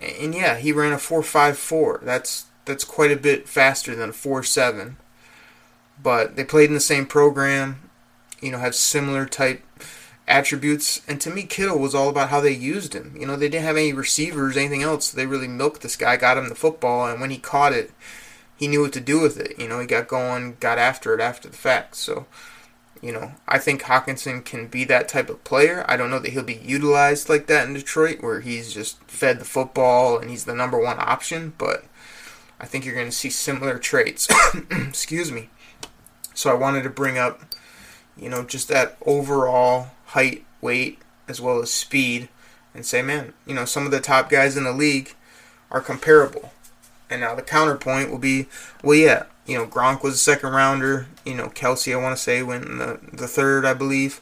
And 0.00 0.34
yeah, 0.34 0.56
he 0.56 0.72
ran 0.72 0.92
a 0.92 0.96
4.54. 0.96 2.02
That's 2.02 2.46
that's 2.64 2.84
quite 2.84 3.10
a 3.10 3.16
bit 3.16 3.48
faster 3.48 3.94
than 3.94 4.10
a 4.10 4.12
4.7 4.12 4.96
but 6.02 6.36
they 6.36 6.44
played 6.44 6.68
in 6.68 6.74
the 6.74 6.80
same 6.80 7.06
program, 7.06 7.90
you 8.40 8.50
know, 8.50 8.58
have 8.58 8.74
similar 8.74 9.26
type 9.26 9.62
attributes. 10.26 11.00
And 11.06 11.20
to 11.20 11.30
me, 11.30 11.42
Kittle 11.42 11.78
was 11.78 11.94
all 11.94 12.08
about 12.08 12.30
how 12.30 12.40
they 12.40 12.52
used 12.52 12.94
him. 12.94 13.14
You 13.18 13.26
know, 13.26 13.36
they 13.36 13.48
didn't 13.48 13.64
have 13.64 13.76
any 13.76 13.92
receivers, 13.92 14.56
anything 14.56 14.82
else. 14.82 15.10
They 15.10 15.26
really 15.26 15.48
milked 15.48 15.82
this 15.82 15.96
guy, 15.96 16.16
got 16.16 16.38
him 16.38 16.48
the 16.48 16.54
football, 16.54 17.06
and 17.06 17.20
when 17.20 17.30
he 17.30 17.38
caught 17.38 17.72
it, 17.72 17.90
he 18.56 18.68
knew 18.68 18.82
what 18.82 18.92
to 18.92 19.00
do 19.00 19.20
with 19.20 19.38
it. 19.38 19.58
You 19.58 19.68
know, 19.68 19.80
he 19.80 19.86
got 19.86 20.08
going, 20.08 20.56
got 20.60 20.78
after 20.78 21.14
it 21.14 21.20
after 21.20 21.48
the 21.48 21.56
fact. 21.56 21.96
So, 21.96 22.26
you 23.02 23.12
know, 23.12 23.32
I 23.48 23.58
think 23.58 23.82
Hockenson 23.82 24.44
can 24.44 24.66
be 24.66 24.84
that 24.84 25.08
type 25.08 25.30
of 25.30 25.42
player. 25.42 25.84
I 25.88 25.96
don't 25.96 26.10
know 26.10 26.18
that 26.18 26.32
he'll 26.32 26.42
be 26.42 26.60
utilized 26.62 27.28
like 27.28 27.46
that 27.46 27.66
in 27.66 27.74
Detroit, 27.74 28.20
where 28.20 28.40
he's 28.40 28.74
just 28.74 29.02
fed 29.04 29.38
the 29.38 29.44
football 29.44 30.18
and 30.18 30.28
he's 30.28 30.44
the 30.44 30.54
number 30.54 30.78
one 30.78 30.98
option, 30.98 31.54
but 31.56 31.84
I 32.60 32.66
think 32.66 32.84
you're 32.84 32.94
going 32.94 33.06
to 33.06 33.12
see 33.12 33.30
similar 33.30 33.78
traits. 33.78 34.28
Excuse 34.70 35.32
me. 35.32 35.48
So 36.34 36.50
I 36.50 36.54
wanted 36.54 36.82
to 36.82 36.90
bring 36.90 37.16
up, 37.16 37.40
you 38.18 38.28
know, 38.28 38.44
just 38.44 38.68
that 38.68 38.98
overall 39.06 39.88
height, 40.06 40.44
weight, 40.60 40.98
as 41.26 41.40
well 41.40 41.60
as 41.60 41.70
speed, 41.70 42.28
and 42.74 42.84
say, 42.84 43.00
man, 43.00 43.32
you 43.46 43.54
know, 43.54 43.64
some 43.64 43.86
of 43.86 43.92
the 43.92 44.00
top 44.00 44.28
guys 44.28 44.56
in 44.58 44.64
the 44.64 44.72
league 44.72 45.14
are 45.70 45.80
comparable. 45.80 46.52
And 47.08 47.22
now 47.22 47.34
the 47.34 47.42
counterpoint 47.42 48.10
will 48.10 48.18
be, 48.18 48.46
well, 48.84 48.96
yeah, 48.96 49.24
you 49.50 49.58
know, 49.58 49.66
Gronk 49.66 50.04
was 50.04 50.14
a 50.14 50.18
second 50.18 50.52
rounder. 50.52 51.08
You 51.26 51.34
know, 51.34 51.48
Kelce, 51.48 51.92
I 51.92 52.00
want 52.00 52.16
to 52.16 52.22
say, 52.22 52.40
went 52.40 52.66
in 52.66 52.78
the, 52.78 53.00
the 53.12 53.26
third, 53.26 53.64
I 53.64 53.74
believe. 53.74 54.20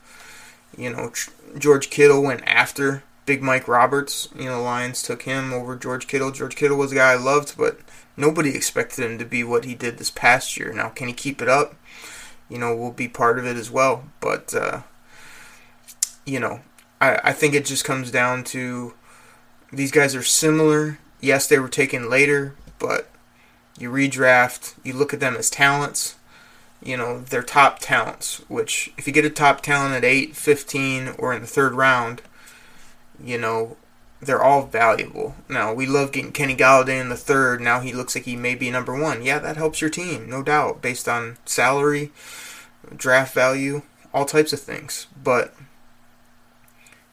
You 0.74 0.88
know, 0.88 1.12
George 1.58 1.90
Kittle 1.90 2.22
went 2.22 2.42
after 2.46 3.02
Big 3.26 3.42
Mike 3.42 3.68
Roberts. 3.68 4.28
You 4.34 4.46
know, 4.46 4.62
Lions 4.62 5.02
took 5.02 5.24
him 5.24 5.52
over 5.52 5.76
George 5.76 6.06
Kittle. 6.06 6.30
George 6.30 6.56
Kittle 6.56 6.78
was 6.78 6.92
a 6.92 6.94
guy 6.94 7.12
I 7.12 7.16
loved, 7.16 7.58
but 7.58 7.78
nobody 8.16 8.56
expected 8.56 9.04
him 9.04 9.18
to 9.18 9.26
be 9.26 9.44
what 9.44 9.66
he 9.66 9.74
did 9.74 9.98
this 9.98 10.10
past 10.10 10.56
year. 10.56 10.72
Now, 10.72 10.88
can 10.88 11.08
he 11.08 11.12
keep 11.12 11.42
it 11.42 11.48
up? 11.48 11.74
You 12.48 12.56
know, 12.56 12.74
will 12.74 12.90
be 12.90 13.06
part 13.06 13.38
of 13.38 13.44
it 13.44 13.58
as 13.58 13.70
well. 13.70 14.04
But, 14.20 14.54
uh, 14.54 14.80
you 16.24 16.40
know, 16.40 16.62
I, 17.02 17.20
I 17.22 17.32
think 17.34 17.52
it 17.52 17.66
just 17.66 17.84
comes 17.84 18.10
down 18.10 18.44
to 18.44 18.94
these 19.70 19.92
guys 19.92 20.14
are 20.14 20.22
similar. 20.22 20.98
Yes, 21.20 21.46
they 21.46 21.58
were 21.58 21.68
taken 21.68 22.08
later, 22.08 22.54
but 22.78 23.10
you 23.78 23.90
redraft, 23.90 24.74
you 24.84 24.92
look 24.92 25.14
at 25.14 25.20
them 25.20 25.36
as 25.36 25.50
talents. 25.50 26.16
You 26.82 26.96
know, 26.96 27.20
they're 27.20 27.42
top 27.42 27.78
talents, 27.80 28.42
which 28.48 28.92
if 28.96 29.06
you 29.06 29.12
get 29.12 29.24
a 29.24 29.30
top 29.30 29.62
talent 29.62 29.94
at 29.94 30.04
8, 30.04 30.36
15, 30.36 31.14
or 31.18 31.32
in 31.32 31.40
the 31.40 31.46
third 31.46 31.72
round, 31.72 32.22
you 33.22 33.36
know, 33.36 33.76
they're 34.20 34.42
all 34.42 34.66
valuable. 34.66 35.36
Now, 35.48 35.72
we 35.72 35.86
love 35.86 36.12
getting 36.12 36.32
Kenny 36.32 36.56
Golladay 36.56 37.00
in 37.00 37.08
the 37.08 37.16
third. 37.16 37.60
Now 37.60 37.80
he 37.80 37.92
looks 37.92 38.14
like 38.14 38.24
he 38.24 38.36
may 38.36 38.54
be 38.54 38.70
number 38.70 38.98
one. 38.98 39.22
Yeah, 39.22 39.38
that 39.38 39.56
helps 39.56 39.80
your 39.80 39.90
team, 39.90 40.28
no 40.28 40.42
doubt, 40.42 40.82
based 40.82 41.08
on 41.08 41.36
salary, 41.44 42.12
draft 42.96 43.34
value, 43.34 43.82
all 44.12 44.24
types 44.24 44.52
of 44.52 44.60
things. 44.60 45.06
But, 45.22 45.54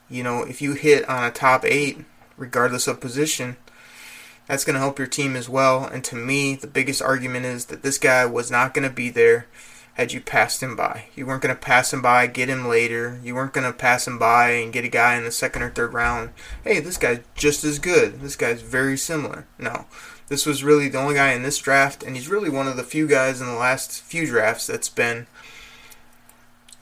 you 0.10 0.24
know, 0.24 0.44
if 0.44 0.62
you 0.62 0.74
hit 0.74 1.08
on 1.08 1.24
a 1.24 1.32
top 1.32 1.64
eight, 1.66 2.06
regardless 2.38 2.88
of 2.88 3.00
position, 3.00 3.58
that's 4.48 4.64
going 4.64 4.76
to 4.76 4.80
help 4.80 5.00
your 5.00 5.08
team 5.08 5.36
as 5.36 5.50
well. 5.50 5.86
And 5.86 6.04
to 6.06 6.16
me, 6.16 6.56
the 6.56 6.68
biggest 6.68 7.02
argument 7.02 7.46
is 7.46 7.66
that 7.66 7.84
this 7.84 7.98
guy 7.98 8.26
was 8.26 8.52
not 8.52 8.74
going 8.74 8.88
to 8.88 8.94
be 8.94 9.10
there 9.10 9.48
had 9.96 10.12
you 10.12 10.20
passed 10.20 10.62
him 10.62 10.76
by. 10.76 11.06
You 11.16 11.26
weren't 11.26 11.42
going 11.42 11.56
to 11.56 11.62
pass 11.62 11.94
him 11.94 12.02
by, 12.02 12.28
get 12.28 12.50
him 12.50 12.68
later. 12.68 13.20
You 13.24 13.34
weren't 13.34 13.54
going 13.54 13.66
to 13.66 13.78
pass 13.78 14.08
him 14.08 14.20
by 14.20 14.50
and 14.50 14.74
get 14.74 14.84
a 14.84 14.90
guy 14.90 15.16
in 15.16 15.24
the 15.24 15.32
second 15.32 15.62
or 15.62 15.70
third 15.70 15.94
round. 15.94 16.32
Hey, 16.64 16.82
this 16.82 16.98
guy's 16.98 17.22
just 17.34 17.64
as 17.64 17.80
good. 17.80 18.20
This 18.20 18.36
guy's 18.36 18.62
very 18.62 18.98
similar. 18.98 19.48
No. 19.58 19.86
This 20.28 20.46
was 20.46 20.64
really 20.64 20.90
the 20.90 20.98
only 20.98 21.16
guy 21.16 21.32
in 21.34 21.44
this 21.44 21.60
draft, 21.60 22.04
and 22.04 22.16
he's 22.16 22.28
really 22.28 22.50
one 22.50 22.68
of 22.68 22.78
the 22.78 22.84
few 22.84 23.08
guys 23.08 23.40
in 23.40 23.48
the 23.48 23.54
last 23.54 24.02
few 24.02 24.26
drafts 24.26 24.68
that's 24.68 24.90
been, 24.90 25.28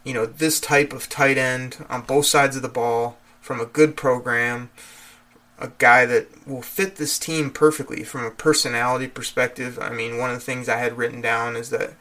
you 0.04 0.14
know, 0.14 0.26
this 0.26 0.62
type 0.62 0.94
of 0.94 1.10
tight 1.10 1.38
end 1.38 1.86
on 1.90 2.02
both 2.04 2.26
sides 2.26 2.56
of 2.56 2.62
the 2.62 2.70
ball 2.70 3.18
from 3.42 3.60
a 3.60 3.66
good 3.66 3.98
program 3.98 4.70
a 5.64 5.72
guy 5.78 6.06
that 6.06 6.28
will 6.46 6.62
fit 6.62 6.98
this 6.98 7.18
team 7.18 7.50
perfectly 7.50 8.04
from 8.04 8.26
a 8.26 8.32
personality 8.32 9.08
perspective. 9.08 9.80
I 9.82 9.92
mean, 9.92 10.18
one 10.18 10.30
of 10.30 10.36
the 10.36 10.42
things 10.42 10.68
I 10.68 10.78
had 10.78 10.98
written 10.98 11.22
down 11.22 11.56
is 11.56 11.70
that, 11.70 11.94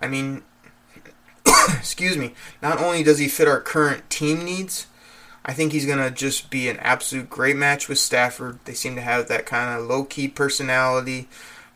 I 0.00 0.08
mean, 0.08 0.42
excuse 1.68 2.16
me, 2.16 2.34
not 2.62 2.80
only 2.80 3.02
does 3.02 3.18
he 3.18 3.28
fit 3.28 3.46
our 3.46 3.60
current 3.60 4.08
team 4.08 4.42
needs, 4.46 4.86
I 5.44 5.52
think 5.52 5.72
he's 5.72 5.84
going 5.84 5.98
to 5.98 6.10
just 6.10 6.48
be 6.48 6.70
an 6.70 6.78
absolute 6.78 7.28
great 7.28 7.56
match 7.56 7.86
with 7.86 7.98
Stafford. 7.98 8.58
They 8.64 8.72
seem 8.72 8.94
to 8.94 9.02
have 9.02 9.28
that 9.28 9.44
kind 9.44 9.78
of 9.78 9.86
low 9.86 10.04
key 10.04 10.26
personality, 10.26 11.28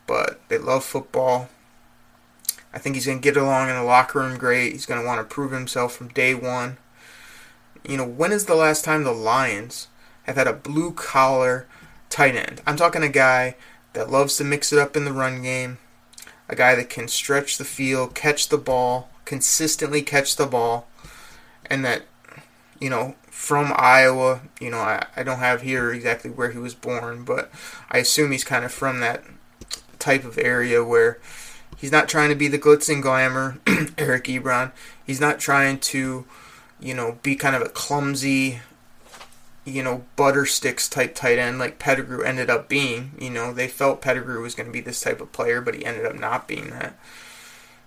but 0.06 0.40
they 0.48 0.56
love 0.56 0.84
football. 0.84 1.50
I 2.72 2.78
think 2.78 2.94
he's 2.94 3.06
going 3.06 3.18
to 3.18 3.22
get 3.22 3.36
along 3.36 3.68
in 3.68 3.76
the 3.76 3.82
locker 3.82 4.20
room 4.20 4.38
great. 4.38 4.72
He's 4.72 4.86
going 4.86 5.00
to 5.00 5.06
want 5.06 5.20
to 5.20 5.34
prove 5.34 5.52
himself 5.52 5.94
from 5.94 6.08
day 6.08 6.34
one. 6.34 6.78
You 7.86 7.98
know, 7.98 8.06
when 8.06 8.32
is 8.32 8.46
the 8.46 8.54
last 8.54 8.86
time 8.86 9.04
the 9.04 9.12
Lions 9.12 9.88
have 10.24 10.36
had 10.36 10.46
a 10.46 10.52
blue 10.52 10.92
collar 10.92 11.66
tight 12.10 12.36
end. 12.36 12.60
I'm 12.66 12.76
talking 12.76 13.02
a 13.02 13.08
guy 13.08 13.56
that 13.92 14.10
loves 14.10 14.36
to 14.36 14.44
mix 14.44 14.72
it 14.72 14.78
up 14.78 14.96
in 14.96 15.04
the 15.04 15.12
run 15.12 15.42
game, 15.42 15.78
a 16.48 16.56
guy 16.56 16.74
that 16.74 16.90
can 16.90 17.08
stretch 17.08 17.56
the 17.56 17.64
field, 17.64 18.14
catch 18.14 18.48
the 18.48 18.58
ball, 18.58 19.08
consistently 19.24 20.02
catch 20.02 20.36
the 20.36 20.46
ball, 20.46 20.86
and 21.66 21.84
that, 21.84 22.02
you 22.80 22.90
know, 22.90 23.14
from 23.30 23.72
Iowa, 23.76 24.40
you 24.60 24.70
know, 24.70 24.78
I, 24.78 25.06
I 25.16 25.22
don't 25.22 25.38
have 25.38 25.62
here 25.62 25.92
exactly 25.92 26.30
where 26.30 26.50
he 26.50 26.58
was 26.58 26.74
born, 26.74 27.24
but 27.24 27.50
I 27.90 27.98
assume 27.98 28.32
he's 28.32 28.44
kind 28.44 28.64
of 28.64 28.72
from 28.72 29.00
that 29.00 29.24
type 29.98 30.24
of 30.24 30.38
area 30.38 30.84
where 30.84 31.18
he's 31.76 31.92
not 31.92 32.08
trying 32.08 32.30
to 32.30 32.34
be 32.34 32.48
the 32.48 32.58
glitz 32.58 32.92
and 32.92 33.02
glamour, 33.02 33.58
Eric 33.98 34.24
Ebron. 34.24 34.72
He's 35.04 35.20
not 35.20 35.40
trying 35.40 35.78
to, 35.80 36.24
you 36.80 36.94
know, 36.94 37.18
be 37.22 37.36
kind 37.36 37.54
of 37.54 37.62
a 37.62 37.68
clumsy, 37.68 38.60
you 39.64 39.82
know, 39.82 40.04
butter 40.16 40.44
sticks 40.44 40.88
type 40.88 41.14
tight 41.14 41.38
end 41.38 41.58
like 41.58 41.78
Pettigrew 41.78 42.22
ended 42.22 42.50
up 42.50 42.68
being. 42.68 43.12
You 43.18 43.30
know, 43.30 43.52
they 43.52 43.68
felt 43.68 44.02
Pettigrew 44.02 44.42
was 44.42 44.54
going 44.54 44.66
to 44.66 44.72
be 44.72 44.80
this 44.80 45.00
type 45.00 45.20
of 45.20 45.32
player, 45.32 45.60
but 45.60 45.74
he 45.74 45.84
ended 45.84 46.04
up 46.04 46.14
not 46.14 46.46
being 46.46 46.70
that. 46.70 46.98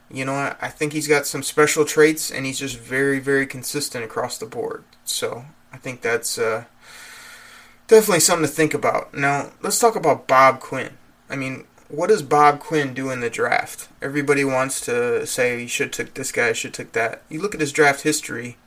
You 0.10 0.25
know, 0.25 0.55
I 0.62 0.69
think 0.69 0.93
he's 0.93 1.07
got 1.07 1.27
some 1.27 1.43
special 1.43 1.86
traits, 1.86 2.31
and 2.31 2.46
he's 2.46 2.60
just 2.60 2.79
very, 2.79 3.19
very 3.19 3.46
consistent 3.46 4.05
across 4.05 4.38
the 4.38 4.46
board. 4.46 4.86
So 5.03 5.46
I 5.72 5.77
think 5.77 6.01
that's 6.01 6.38
uh, 6.38 6.65
definitely 7.88 8.22
something 8.22 8.48
to 8.48 8.53
think 8.53 8.74
about. 8.74 9.13
Now, 9.13 9.51
let's 9.62 9.79
talk 9.79 9.96
about 9.96 10.27
Bob 10.27 10.60
Quinn. 10.60 10.98
I 11.29 11.36
mean, 11.36 11.65
what 11.89 12.07
does 12.07 12.24
Bob 12.24 12.60
Quinn 12.60 12.93
do 12.93 13.12
in 13.12 13.19
the 13.19 13.29
draft? 13.29 13.89
Everybody 14.01 14.43
wants 14.43 14.81
to 14.81 15.27
say 15.27 15.60
he 15.60 15.67
should 15.67 15.93
took 15.93 16.13
this 16.13 16.31
guy, 16.31 16.53
should 16.53 16.74
took 16.74 16.93
that. 16.93 17.22
You 17.29 17.41
look 17.41 17.53
at 17.53 17.62
his 17.62 17.74
draft 17.74 18.01
history. 18.01 18.57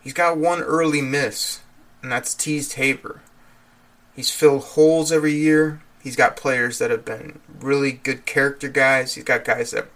He's 0.00 0.12
got 0.12 0.36
one 0.36 0.60
early 0.60 1.00
miss 1.00 1.60
and 2.04 2.12
that's 2.12 2.34
Teez 2.34 2.70
Tabor. 2.70 3.22
He's 4.14 4.30
filled 4.30 4.62
holes 4.62 5.10
every 5.10 5.32
year. 5.32 5.80
He's 6.02 6.16
got 6.16 6.36
players 6.36 6.78
that 6.78 6.90
have 6.90 7.04
been 7.04 7.40
really 7.58 7.92
good 7.92 8.26
character 8.26 8.68
guys. 8.68 9.14
He's 9.14 9.24
got 9.24 9.46
guys 9.46 9.70
that 9.70 9.88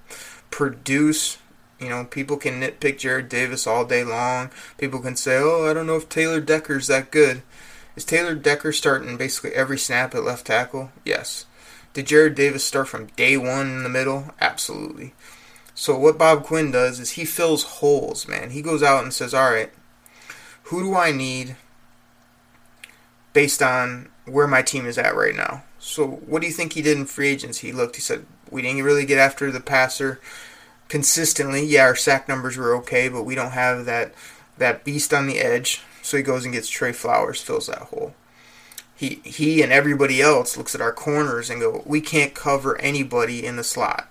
produce. 0.50 1.36
You 1.78 1.90
know, 1.90 2.06
people 2.06 2.38
can 2.38 2.62
nitpick 2.62 2.98
Jarrad 2.98 3.28
Davis 3.28 3.66
all 3.66 3.84
day 3.84 4.02
long. 4.02 4.50
People 4.78 5.00
can 5.00 5.16
say, 5.16 5.36
oh, 5.36 5.68
I 5.70 5.74
don't 5.74 5.86
know 5.86 5.96
if 5.96 6.08
Taylor 6.08 6.40
Decker's 6.40 6.86
that 6.86 7.10
good. 7.10 7.42
Is 7.94 8.06
Taylor 8.06 8.34
Decker 8.34 8.72
starting 8.72 9.18
basically 9.18 9.52
every 9.52 9.78
snap 9.78 10.14
at 10.14 10.24
left 10.24 10.46
tackle? 10.46 10.90
Yes. 11.04 11.44
Did 11.92 12.06
Jarrad 12.06 12.34
Davis 12.34 12.64
start 12.64 12.88
from 12.88 13.08
day 13.16 13.36
one 13.36 13.68
in 13.68 13.82
the 13.82 13.90
middle? 13.90 14.34
Absolutely. 14.40 15.12
So 15.74 15.96
what 15.96 16.16
Bob 16.16 16.42
Quinn 16.42 16.70
does 16.70 17.00
is 17.00 17.12
he 17.12 17.26
fills 17.26 17.64
holes, 17.64 18.26
man. 18.26 18.50
He 18.50 18.62
goes 18.62 18.82
out 18.82 19.04
and 19.04 19.12
says, 19.12 19.34
all 19.34 19.50
right, 19.50 19.70
who 20.64 20.82
do 20.82 20.94
I 20.94 21.12
need 21.12 21.56
based 23.32 23.62
on 23.62 24.08
where 24.24 24.46
my 24.46 24.62
team 24.62 24.86
is 24.86 24.98
at 24.98 25.16
right 25.16 25.34
now. 25.34 25.64
So, 25.78 26.06
what 26.06 26.42
do 26.42 26.48
you 26.48 26.52
think 26.52 26.72
he 26.72 26.82
did 26.82 26.98
in 26.98 27.06
free 27.06 27.28
agency? 27.28 27.68
He 27.68 27.72
looked, 27.72 27.96
he 27.96 28.02
said, 28.02 28.26
we 28.50 28.62
didn't 28.62 28.82
really 28.82 29.06
get 29.06 29.18
after 29.18 29.50
the 29.50 29.60
passer 29.60 30.20
consistently. 30.88 31.64
Yeah, 31.64 31.82
our 31.82 31.96
sack 31.96 32.28
numbers 32.28 32.56
were 32.56 32.74
okay, 32.76 33.08
but 33.08 33.22
we 33.22 33.34
don't 33.34 33.52
have 33.52 33.84
that 33.84 34.14
that 34.56 34.84
beast 34.84 35.14
on 35.14 35.26
the 35.26 35.38
edge. 35.38 35.82
So 36.02 36.16
he 36.16 36.22
goes 36.22 36.44
and 36.44 36.54
gets 36.54 36.68
Trey 36.68 36.92
Flowers, 36.92 37.40
fills 37.40 37.66
that 37.66 37.78
hole. 37.78 38.14
He 38.94 39.20
he 39.24 39.62
and 39.62 39.72
everybody 39.72 40.20
else 40.20 40.56
looks 40.56 40.74
at 40.74 40.80
our 40.80 40.92
corners 40.92 41.50
and 41.50 41.60
go, 41.60 41.82
we 41.86 42.00
can't 42.00 42.34
cover 42.34 42.80
anybody 42.80 43.46
in 43.46 43.56
the 43.56 43.64
slot. 43.64 44.10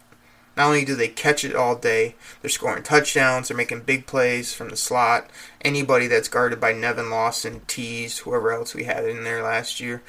Not 0.57 0.69
only 0.69 0.83
do 0.83 0.95
they 0.95 1.07
catch 1.07 1.45
it 1.45 1.55
all 1.55 1.75
day, 1.75 2.15
they're 2.41 2.49
scoring 2.49 2.81
touchdowns, 2.81 3.47
they're 3.47 3.55
making 3.55 3.81
big 3.81 4.07
plays 4.07 4.55
from 4.55 4.69
the 4.69 4.75
slot. 4.75 5.29
Anybody 5.61 6.07
that's 6.07 6.27
guarded 6.27 6.59
by 6.59 6.73
Nevin 6.73 7.11
Lawson, 7.11 7.61
Teez, 7.67 8.19
whoever 8.19 8.51
else 8.51 8.73
we 8.73 8.85
had 8.85 9.05
in 9.07 9.23
there 9.23 9.43
last 9.43 9.79
year 9.79 10.01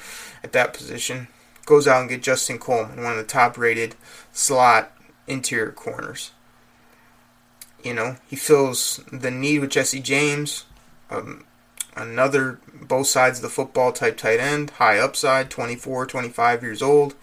at 0.43 0.51
that 0.53 0.73
position, 0.73 1.27
goes 1.67 1.87
out 1.87 2.01
and 2.01 2.09
get 2.09 2.23
Justin 2.23 2.57
Coleman, 2.57 3.03
one 3.03 3.11
of 3.11 3.19
the 3.19 3.23
top 3.25 3.59
rated 3.59 3.95
slot 4.33 4.91
interior 5.27 5.71
corners. 5.71 6.31
You 7.83 7.93
know, 7.93 8.15
he 8.27 8.35
fills 8.35 9.01
the 9.13 9.29
need 9.29 9.59
with 9.59 9.69
Jesse 9.69 9.99
James, 9.99 10.65
um, 11.11 11.45
another 11.95 12.59
both 12.73 13.05
sides 13.05 13.37
of 13.37 13.43
the 13.43 13.49
football 13.49 13.91
type 13.91 14.17
tight 14.17 14.39
end, 14.39 14.71
high 14.71 14.97
upside, 14.97 15.51
24, 15.51 16.07
25 16.07 16.63
years 16.63 16.81
old 16.81 17.13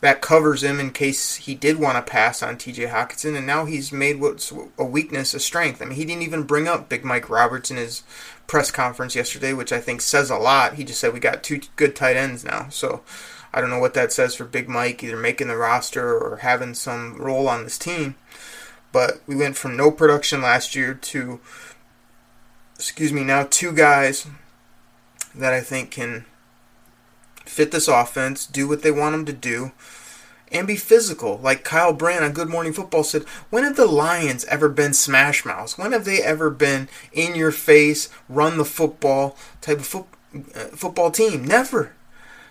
that 0.00 0.20
covers 0.20 0.62
him 0.62 0.78
in 0.78 0.90
case 0.90 1.36
he 1.36 1.54
did 1.54 1.78
want 1.78 1.96
to 1.96 2.10
pass 2.10 2.42
on 2.42 2.56
TJ 2.56 2.90
Hockenson, 2.90 3.36
and 3.36 3.46
now 3.46 3.64
he's 3.64 3.92
made 3.92 4.20
what's 4.20 4.52
a 4.76 4.84
weakness 4.84 5.32
a 5.32 5.40
strength. 5.40 5.80
I 5.80 5.86
mean, 5.86 5.96
he 5.96 6.04
didn't 6.04 6.22
even 6.22 6.42
bring 6.42 6.68
up 6.68 6.88
Big 6.88 7.04
Mike 7.04 7.30
Roberts 7.30 7.70
in 7.70 7.76
his 7.76 8.02
press 8.46 8.70
conference 8.70 9.16
yesterday, 9.16 9.52
which 9.52 9.72
I 9.72 9.80
think 9.80 10.00
says 10.00 10.30
a 10.30 10.36
lot. 10.36 10.74
He 10.74 10.84
just 10.84 11.00
said 11.00 11.12
we 11.12 11.20
got 11.20 11.42
two 11.42 11.60
good 11.76 11.96
tight 11.96 12.16
ends 12.16 12.44
now. 12.44 12.68
So 12.68 13.02
I 13.54 13.60
don't 13.60 13.70
know 13.70 13.78
what 13.78 13.94
that 13.94 14.12
says 14.12 14.34
for 14.34 14.44
Big 14.44 14.68
Mike, 14.68 15.02
either 15.02 15.16
making 15.16 15.48
the 15.48 15.56
roster 15.56 16.16
or 16.16 16.38
having 16.38 16.74
some 16.74 17.16
role 17.16 17.48
on 17.48 17.64
this 17.64 17.78
team. 17.78 18.16
But 18.92 19.20
we 19.26 19.34
went 19.34 19.56
from 19.56 19.76
no 19.76 19.90
production 19.90 20.42
last 20.42 20.74
year 20.76 20.94
to, 20.94 21.40
excuse 22.76 23.12
me, 23.12 23.24
now 23.24 23.46
two 23.48 23.72
guys 23.72 24.26
that 25.34 25.52
I 25.52 25.60
think 25.60 25.90
can 25.90 26.26
fit 27.56 27.70
this 27.70 27.88
offense, 27.88 28.46
do 28.46 28.68
what 28.68 28.82
they 28.82 28.90
want 28.90 29.12
them 29.12 29.24
to 29.24 29.32
do, 29.32 29.72
and 30.52 30.66
be 30.66 30.76
physical. 30.76 31.38
Like 31.38 31.64
Kyle 31.64 31.94
Brandt 31.94 32.22
on 32.22 32.32
Good 32.32 32.50
Morning 32.50 32.74
Football 32.74 33.02
said, 33.02 33.22
when 33.48 33.64
have 33.64 33.76
the 33.76 33.86
Lions 33.86 34.44
ever 34.44 34.68
been 34.68 34.92
smash 34.92 35.46
mouths? 35.46 35.78
When 35.78 35.92
have 35.92 36.04
they 36.04 36.22
ever 36.22 36.50
been 36.50 36.90
in 37.12 37.34
your 37.34 37.50
face, 37.50 38.10
run 38.28 38.58
the 38.58 38.64
football 38.66 39.38
type 39.62 39.78
of 39.78 39.86
fo- 39.86 40.06
uh, 40.34 40.66
football 40.76 41.10
team? 41.10 41.46
Never. 41.46 41.92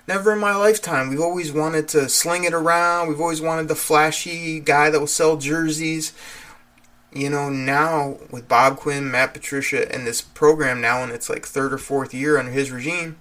Never 0.08 0.34
in 0.34 0.40
my 0.40 0.56
lifetime. 0.56 1.10
We've 1.10 1.22
always 1.22 1.52
wanted 1.52 1.88
to 1.90 2.10
sling 2.10 2.44
it 2.44 2.54
around. 2.54 3.08
We've 3.08 3.22
always 3.22 3.42
wanted 3.42 3.68
the 3.68 3.76
flashy 3.76 4.60
guy 4.60 4.90
that 4.90 5.00
will 5.00 5.08
sell 5.08 5.38
jerseys. 5.38 6.14
You 7.14 7.30
know, 7.30 7.50
now 7.50 8.18
with 8.32 8.48
Bob 8.48 8.78
Quinn, 8.78 9.10
Matt 9.12 9.34
Patricia, 9.34 9.92
and 9.94 10.06
this 10.06 10.22
program 10.22 10.82
now 10.82 11.04
in 11.04 11.12
its 11.12 11.30
like 11.30 11.46
third 11.46 11.74
or 11.74 11.78
fourth 11.78 12.12
year 12.14 12.38
under 12.40 12.52
his 12.52 12.72
regime, 12.72 13.18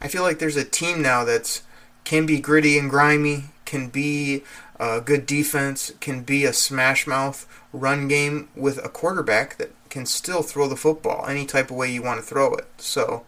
I 0.00 0.08
feel 0.08 0.22
like 0.22 0.38
there's 0.38 0.56
a 0.56 0.64
team 0.64 1.02
now 1.02 1.24
that's 1.24 1.62
can 2.04 2.24
be 2.24 2.40
gritty 2.40 2.78
and 2.78 2.88
grimy, 2.88 3.44
can 3.64 3.88
be 3.88 4.42
a 4.80 5.00
good 5.00 5.26
defense, 5.26 5.92
can 6.00 6.22
be 6.22 6.44
a 6.44 6.52
smash 6.52 7.06
mouth 7.06 7.46
run 7.72 8.08
game 8.08 8.48
with 8.56 8.82
a 8.84 8.88
quarterback 8.88 9.56
that 9.58 9.72
can 9.90 10.06
still 10.06 10.42
throw 10.42 10.68
the 10.68 10.76
football 10.76 11.26
any 11.26 11.44
type 11.44 11.70
of 11.70 11.76
way 11.76 11.90
you 11.92 12.02
want 12.02 12.20
to 12.20 12.26
throw 12.26 12.54
it. 12.54 12.66
So, 12.78 13.24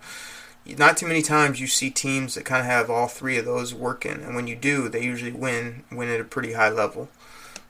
not 0.78 0.96
too 0.96 1.06
many 1.06 1.22
times 1.22 1.60
you 1.60 1.66
see 1.66 1.90
teams 1.90 2.34
that 2.34 2.44
kind 2.44 2.60
of 2.60 2.66
have 2.66 2.88
all 2.88 3.08
three 3.08 3.36
of 3.36 3.44
those 3.44 3.74
working, 3.74 4.22
and 4.22 4.34
when 4.34 4.46
you 4.46 4.56
do, 4.56 4.88
they 4.88 5.02
usually 5.02 5.32
win, 5.32 5.84
win 5.90 6.08
at 6.08 6.20
a 6.20 6.24
pretty 6.24 6.52
high 6.52 6.70
level. 6.70 7.08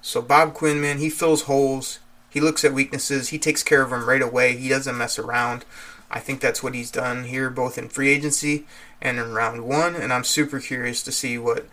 So 0.02 0.22
Bob 0.22 0.54
Quinn, 0.54 0.80
man, 0.80 0.98
he 0.98 1.10
fills 1.10 1.42
holes. 1.42 1.98
He 2.28 2.40
looks 2.40 2.64
at 2.64 2.72
weaknesses. 2.72 3.28
He 3.28 3.38
takes 3.38 3.62
care 3.62 3.82
of 3.82 3.90
them 3.90 4.08
right 4.08 4.22
away. 4.22 4.56
He 4.56 4.68
doesn't 4.68 4.96
mess 4.96 5.18
around. 5.18 5.64
I 6.10 6.20
think 6.20 6.40
that's 6.40 6.62
what 6.62 6.74
he's 6.74 6.90
done 6.90 7.24
here, 7.24 7.50
both 7.50 7.78
in 7.78 7.88
free 7.88 8.08
agency 8.08 8.66
and 9.02 9.18
in 9.18 9.32
round 9.32 9.64
one. 9.64 9.94
And 9.96 10.12
I'm 10.12 10.24
super 10.24 10.60
curious 10.60 11.02
to 11.04 11.12
see 11.12 11.38
what 11.38 11.66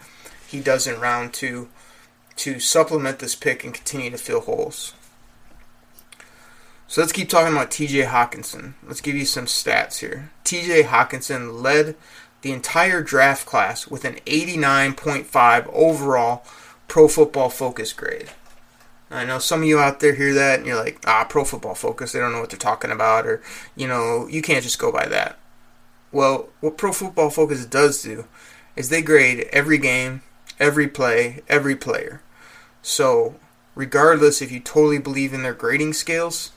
he 0.48 0.60
does 0.60 0.88
in 0.88 1.00
round 1.00 1.34
two 1.34 1.69
to 2.38 2.60
supplement 2.60 3.19
this 3.19 3.36
pick 3.36 3.63
and 3.63 3.74
continue 3.74 4.12
to 4.12 4.17
fill 4.17 4.41
holes. 4.41 4.93
So 6.88 7.01
let's 7.01 7.12
keep 7.12 7.27
talking 7.27 7.53
about 7.53 7.69
TJ 7.69 8.05
Hockenson. 8.07 8.74
Let's 8.86 9.01
give 9.01 9.15
you 9.15 9.25
some 9.25 9.46
stats 9.46 10.00
here. 10.00 10.31
TJ 10.46 10.84
Hockenson 10.84 11.62
led 11.62 11.96
the 12.43 12.53
entire 12.53 13.01
draft 13.01 13.46
class 13.46 13.88
with 13.88 14.05
an 14.05 14.15
89.5 14.25 15.69
overall 15.74 16.46
pro 16.88 17.10
football 17.10 17.50
focus 17.50 17.91
grade. 17.91 18.29
I 19.10 19.25
know 19.25 19.39
some 19.39 19.62
of 19.62 19.67
you 19.67 19.79
out 19.79 20.00
there 20.00 20.15
hear 20.15 20.34
that 20.34 20.60
and 20.60 20.67
you're 20.67 20.81
like, 20.81 21.01
ah, 21.05 21.25
pro 21.27 21.43
football 21.43 21.75
focus, 21.75 22.12
they 22.12 22.19
don't 22.19 22.31
know 22.31 22.39
what 22.39 22.50
they're 22.50 22.60
talking 22.60 22.91
about, 22.91 23.25
or, 23.25 23.41
you 23.75 23.88
know, 23.88 24.27
you 24.27 24.41
can't 24.41 24.63
just 24.63 24.79
go 24.79 24.91
by 24.91 25.07
that. 25.07 25.38
Well, 26.11 26.49
what 26.61 26.77
pro 26.77 26.91
football 26.91 27.29
focus 27.29 27.65
does 27.65 28.01
do 28.01 28.25
is 28.75 28.89
they 28.89 29.01
grade 29.01 29.47
every 29.51 29.77
game, 29.77 30.21
every 30.59 30.87
play, 30.87 31.41
every 31.49 31.75
player. 31.75 32.21
So, 32.81 33.35
regardless 33.75 34.41
if 34.41 34.51
you 34.51 34.59
totally 34.59 34.99
believe 34.99 35.33
in 35.33 35.43
their 35.43 35.53
grading 35.53 35.93
scales, 35.93 36.51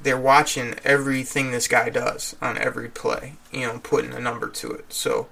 they're 0.00 0.18
watching 0.18 0.74
everything 0.84 1.50
this 1.50 1.66
guy 1.66 1.88
does 1.88 2.36
on 2.42 2.58
every 2.58 2.88
play, 2.88 3.34
you 3.50 3.62
know, 3.62 3.80
putting 3.82 4.12
a 4.12 4.20
number 4.20 4.48
to 4.48 4.70
it. 4.72 4.92
So, 4.92 5.28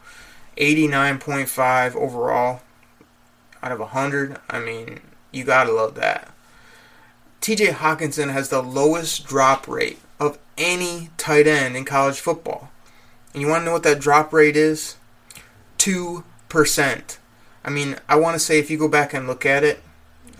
89.5 0.57 1.95
overall 1.95 2.63
out 3.63 3.73
of 3.73 3.79
100, 3.79 4.39
I 4.49 4.61
mean, 4.61 5.01
you 5.31 5.45
gotta 5.45 5.73
love 5.73 5.95
that. 5.97 6.33
TJ 7.41 7.73
Hockenson 7.75 8.33
has 8.33 8.49
the 8.49 8.63
lowest 8.63 9.27
drop 9.27 9.69
rate 9.69 9.99
of 10.19 10.39
any 10.57 11.11
tight 11.17 11.47
end 11.47 11.77
in 11.77 11.85
college 11.85 12.21
football. 12.21 12.72
And 13.33 13.43
you 13.43 13.49
want 13.49 13.63
to 13.63 13.65
know 13.67 13.73
what 13.73 13.83
that 13.85 14.01
drop 14.01 14.33
rate 14.33 14.57
is? 14.57 14.97
2%. 15.79 17.19
I 17.65 17.71
mean, 17.71 17.97
I 18.09 18.17
want 18.17 18.35
to 18.35 18.41
say 18.41 18.59
if 18.59 18.71
you 18.71 18.79
go 18.79 18.89
back 18.89 19.15
and 19.15 19.27
look 19.27 19.47
at 19.47 19.65
it, 19.65 19.83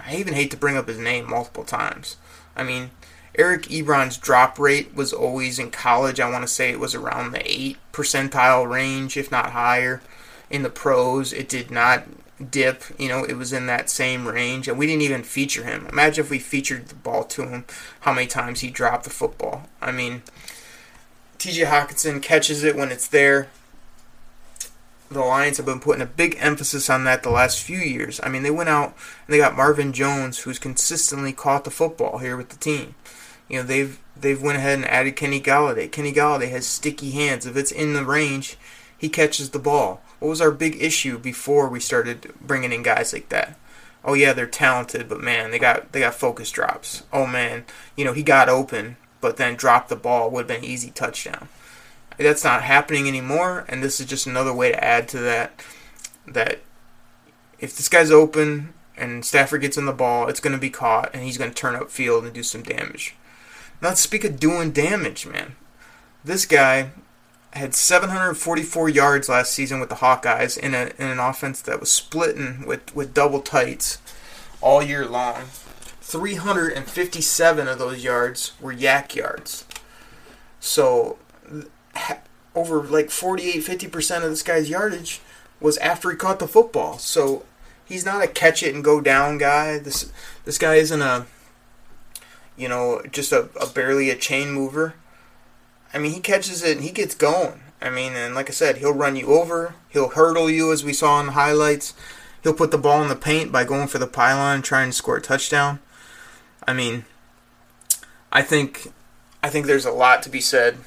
I 0.05 0.17
even 0.17 0.35
hate 0.35 0.51
to 0.51 0.57
bring 0.57 0.77
up 0.77 0.89
his 0.89 0.99
name 0.99 1.29
multiple 1.29 1.65
times. 1.65 2.17
I 2.57 2.65
mean, 2.65 2.91
Eric 3.37 3.63
Ebron's 3.63 4.19
drop 4.19 4.59
rate 4.59 4.95
was 4.95 5.13
always 5.13 5.59
in 5.59 5.71
college, 5.71 6.21
I 6.21 6.31
want 6.31 6.43
to 6.43 6.49
say 6.49 6.71
it 6.71 6.81
was 6.81 6.95
around 6.95 7.33
the 7.33 7.51
8 7.51 7.79
percentile 7.93 8.69
range, 8.69 9.17
if 9.17 9.31
not 9.31 9.53
higher. 9.53 10.03
In 10.51 10.63
the 10.63 10.71
pros, 10.71 11.33
it 11.33 11.49
did 11.49 11.71
not 11.71 12.05
dip. 12.51 12.83
You 12.99 13.09
know, 13.09 13.25
it 13.25 13.35
was 13.35 13.53
in 13.53 13.67
that 13.67 13.89
same 13.89 14.29
range, 14.29 14.69
and 14.69 14.77
we 14.77 14.87
didn't 14.87 15.03
even 15.03 15.23
feature 15.23 15.65
him. 15.65 15.87
Imagine 15.87 16.25
if 16.25 16.31
we 16.31 16.39
featured 16.39 16.89
the 16.89 16.95
ball 16.95 17.25
to 17.25 17.47
him, 17.47 17.65
how 18.01 18.13
many 18.13 18.27
times 18.27 18.61
he 18.61 18.71
dropped 18.71 19.05
the 19.05 19.11
football. 19.11 19.69
I 19.81 19.93
mean, 19.93 20.23
TJ 21.43 21.67
Hockenson 21.67 22.23
catches 22.23 22.63
it 22.63 22.77
when 22.77 22.93
it's 22.93 23.09
there. 23.09 23.49
The 25.11 25.19
Lions 25.19 25.57
have 25.57 25.67
been 25.67 25.81
putting 25.81 26.01
a 26.01 26.07
big 26.07 26.37
emphasis 26.39 26.89
on 26.89 27.03
that 27.03 27.25
the 27.25 27.31
last 27.31 27.65
few 27.65 27.81
years. 27.81 28.21
I 28.23 28.29
mean, 28.29 28.45
they 28.45 28.51
went 28.53 28.69
out 28.69 28.95
and 29.27 29.35
they 29.35 29.39
got 29.39 29.57
Marvin 29.57 29.93
Jones, 29.93 30.39
who's 30.39 30.61
consistently 30.61 31.33
caught 31.33 31.65
the 31.65 31.73
football 31.73 32.19
here 32.19 32.37
with 32.37 32.51
the 32.51 32.57
team. 32.59 32.95
You 33.49 33.57
know, 33.57 33.63
they've 33.65 33.99
they've 34.17 34.41
went 34.41 34.59
ahead 34.59 34.79
and 34.79 34.89
added 34.89 35.17
Kenny 35.17 35.41
Golladay. 35.41 35.91
Kenny 35.91 36.13
Golladay 36.13 36.49
has 36.51 36.65
sticky 36.65 37.11
hands. 37.11 37.45
If 37.45 37.57
it's 37.57 37.73
in 37.73 37.95
the 37.95 38.05
range, 38.05 38.57
he 38.97 39.09
catches 39.09 39.51
the 39.51 39.59
ball. 39.59 40.01
What 40.21 40.29
was 40.29 40.41
our 40.41 40.53
big 40.53 40.81
issue 40.81 41.19
before 41.19 41.69
we 41.69 41.81
started 41.81 42.33
bringing 42.41 42.73
in 42.73 42.85
guys 42.85 43.13
like 43.13 43.31
that? 43.31 43.59
Oh 44.05 44.15
yeah, 44.15 44.33
they're 44.33 44.47
talented, 44.47 45.09
but 45.09 45.21
man, 45.21 45.51
they 45.51 45.59
got 45.59 45.91
they 45.91 45.99
got 45.99 46.15
focus 46.15 46.53
drops. 46.53 47.03
Oh 47.13 47.27
man, 47.27 47.65
you 47.97 48.05
know 48.05 48.13
he 48.13 48.23
got 48.23 48.49
open, 48.49 48.97
but 49.23 49.39
then 49.39 49.57
dropped 49.57 49.89
the 49.89 49.97
ball. 49.97 50.31
Would 50.31 50.51
have 50.51 50.61
been 50.61 50.71
easy 50.71 50.91
touchdown. 50.91 51.49
That's 52.19 52.45
not 52.45 52.63
happening 52.63 53.09
anymore, 53.09 53.65
and 53.69 53.83
this 53.83 53.99
is 53.99 54.07
just 54.07 54.27
another 54.27 54.53
way 54.53 54.73
to 54.73 54.85
add 54.85 55.09
to 55.09 55.19
that. 55.21 55.65
That 56.27 56.61
if 57.59 57.75
this 57.75 57.89
guy's 57.89 58.11
open 58.11 58.75
and 58.99 59.25
Stafford 59.25 59.63
gets 59.63 59.79
in 59.79 59.87
the 59.87 59.93
ball, 59.93 60.29
it's 60.29 60.41
going 60.41 60.55
to 60.55 60.61
be 60.61 60.69
caught, 60.69 61.11
and 61.15 61.23
he's 61.23 61.39
going 61.39 61.51
to 61.51 61.57
turn 61.57 61.75
up 61.75 61.91
field 61.91 62.25
and 62.25 62.35
do 62.35 62.43
some 62.43 62.63
damage. 62.63 63.17
Now 63.81 63.89
let's 63.89 64.01
speak 64.01 64.25
of 64.25 64.39
doing 64.39 64.73
damage, 64.73 65.27
man. 65.27 65.57
This 66.23 66.45
guy 66.45 66.91
had 67.55 67.75
744 67.75 68.89
yards 68.89 69.29
last 69.29 69.53
season 69.53 69.81
with 69.81 69.89
the 69.89 69.97
Hawkeyes 69.97 70.57
in, 70.57 70.75
a, 70.75 70.91
in 70.99 71.09
an 71.09 71.19
offense 71.19 71.61
that 71.63 71.81
was 71.81 71.91
splitting 71.91 72.67
with, 72.67 72.95
with 72.95 73.15
double 73.15 73.41
tights 73.41 73.99
all 74.61 74.83
year 74.83 75.07
long. 75.07 75.45
357 76.13 77.69
of 77.69 77.79
those 77.79 78.05
yards 78.05 78.53
were 78.61 78.75
YAC 78.75 79.15
yards. 79.15 79.65
So 80.61 81.17
over 82.55 82.83
like 82.83 83.11
48 83.11 83.65
50% 83.65 84.17
of 84.17 84.31
this 84.31 84.43
guy's 84.43 84.69
yardage 84.69 85.21
was 85.59 85.79
after 85.79 86.11
he 86.11 86.17
caught 86.17 86.39
the 86.39 86.47
football. 86.47 86.99
So 86.99 87.45
he's 87.83 88.05
not 88.05 88.23
a 88.23 88.29
catch 88.29 88.63
it 88.63 88.75
and 88.75 88.85
go 88.85 89.01
down 89.01 89.39
guy. 89.39 89.79
This 89.79 90.13
this 90.45 90.59
guy 90.59 90.75
isn't 90.75 91.01
a 91.01 91.27
you 92.59 92.69
know, 92.69 93.01
just 93.11 93.33
a, 93.33 93.49
a 93.59 93.67
barely 93.67 94.11
a 94.11 94.15
chain 94.15 94.53
mover. 94.53 94.95
I 95.95 95.99
mean, 95.99 96.13
he 96.13 96.21
catches 96.21 96.63
it 96.63 96.77
and 96.77 96.85
he 96.85 96.93
gets 96.93 97.15
going. 97.15 97.61
I 97.81 97.89
mean, 97.89 98.13
and 98.13 98.35
like 98.35 98.51
I 98.51 98.53
said, 98.53 98.77
he'll 98.77 98.93
run 98.93 99.17
you 99.17 99.29
over. 99.29 99.75
He'll 99.89 100.11
hurdle 100.11 100.51
you, 100.51 100.73
as 100.73 100.85
we 100.85 100.93
saw 100.93 101.19
in 101.21 101.27
the 101.27 101.33
highlights. 101.33 101.95
He'll 102.43 102.53
put 102.53 102.71
the 102.71 102.79
ball 102.79 103.03
in 103.03 103.09
the 103.09 103.17
paint 103.17 103.51
by 103.51 103.65
going 103.65 103.89
for 103.89 103.99
the 103.99 104.07
pylon 104.07 104.57
and 104.57 104.65
trying 104.65 104.91
to 104.91 104.97
score 104.97 105.17
a 105.17 105.23
touchdown. 105.23 105.81
I 106.67 106.73
mean, 106.73 107.05
I 108.31 108.43
think, 108.43 108.93
I 109.43 109.49
think 109.49 109.67
there's 109.67 109.85
a 109.85 109.93
lot 109.93 110.23
to 110.23 110.31
be 110.31 110.41
said 110.41 110.79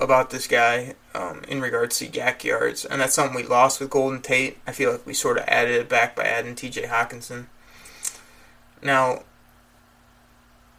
about 0.00 0.30
this 0.30 0.46
guy 0.46 0.94
um, 1.14 1.42
in 1.48 1.60
regards 1.60 1.98
to 1.98 2.06
YAC 2.06 2.44
yards, 2.44 2.84
and 2.84 3.00
that's 3.00 3.14
something 3.14 3.36
we 3.36 3.44
lost 3.44 3.80
with 3.80 3.90
Golden 3.90 4.20
Tate. 4.20 4.58
I 4.66 4.72
feel 4.72 4.92
like 4.92 5.06
we 5.06 5.14
sort 5.14 5.38
of 5.38 5.44
added 5.46 5.74
it 5.74 5.88
back 5.88 6.16
by 6.16 6.24
adding 6.24 6.54
T.J. 6.54 6.84
Hockenson. 6.84 7.46
Now, 8.82 9.22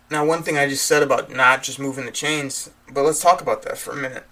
now, 0.10 0.24
one 0.24 0.44
thing 0.44 0.58
I 0.58 0.70
just 0.70 0.86
said 0.86 1.02
about 1.02 1.32
not 1.32 1.64
just 1.64 1.80
moving 1.80 2.06
the 2.06 2.12
chains, 2.12 2.70
but 2.92 3.04
let's 3.04 3.22
talk 3.22 3.42
about 3.42 3.64
that 3.64 3.78
for 3.78 3.92
a 3.92 3.96
minute. 3.96 4.26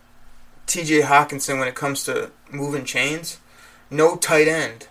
TJ 0.68 1.04
Hockenson, 1.04 1.60
when 1.60 1.68
it 1.68 1.76
comes 1.76 2.04
to 2.04 2.32
moving 2.52 2.86
chains, 2.86 3.40
no 3.90 4.16
tight 4.16 4.48
end 4.48 4.88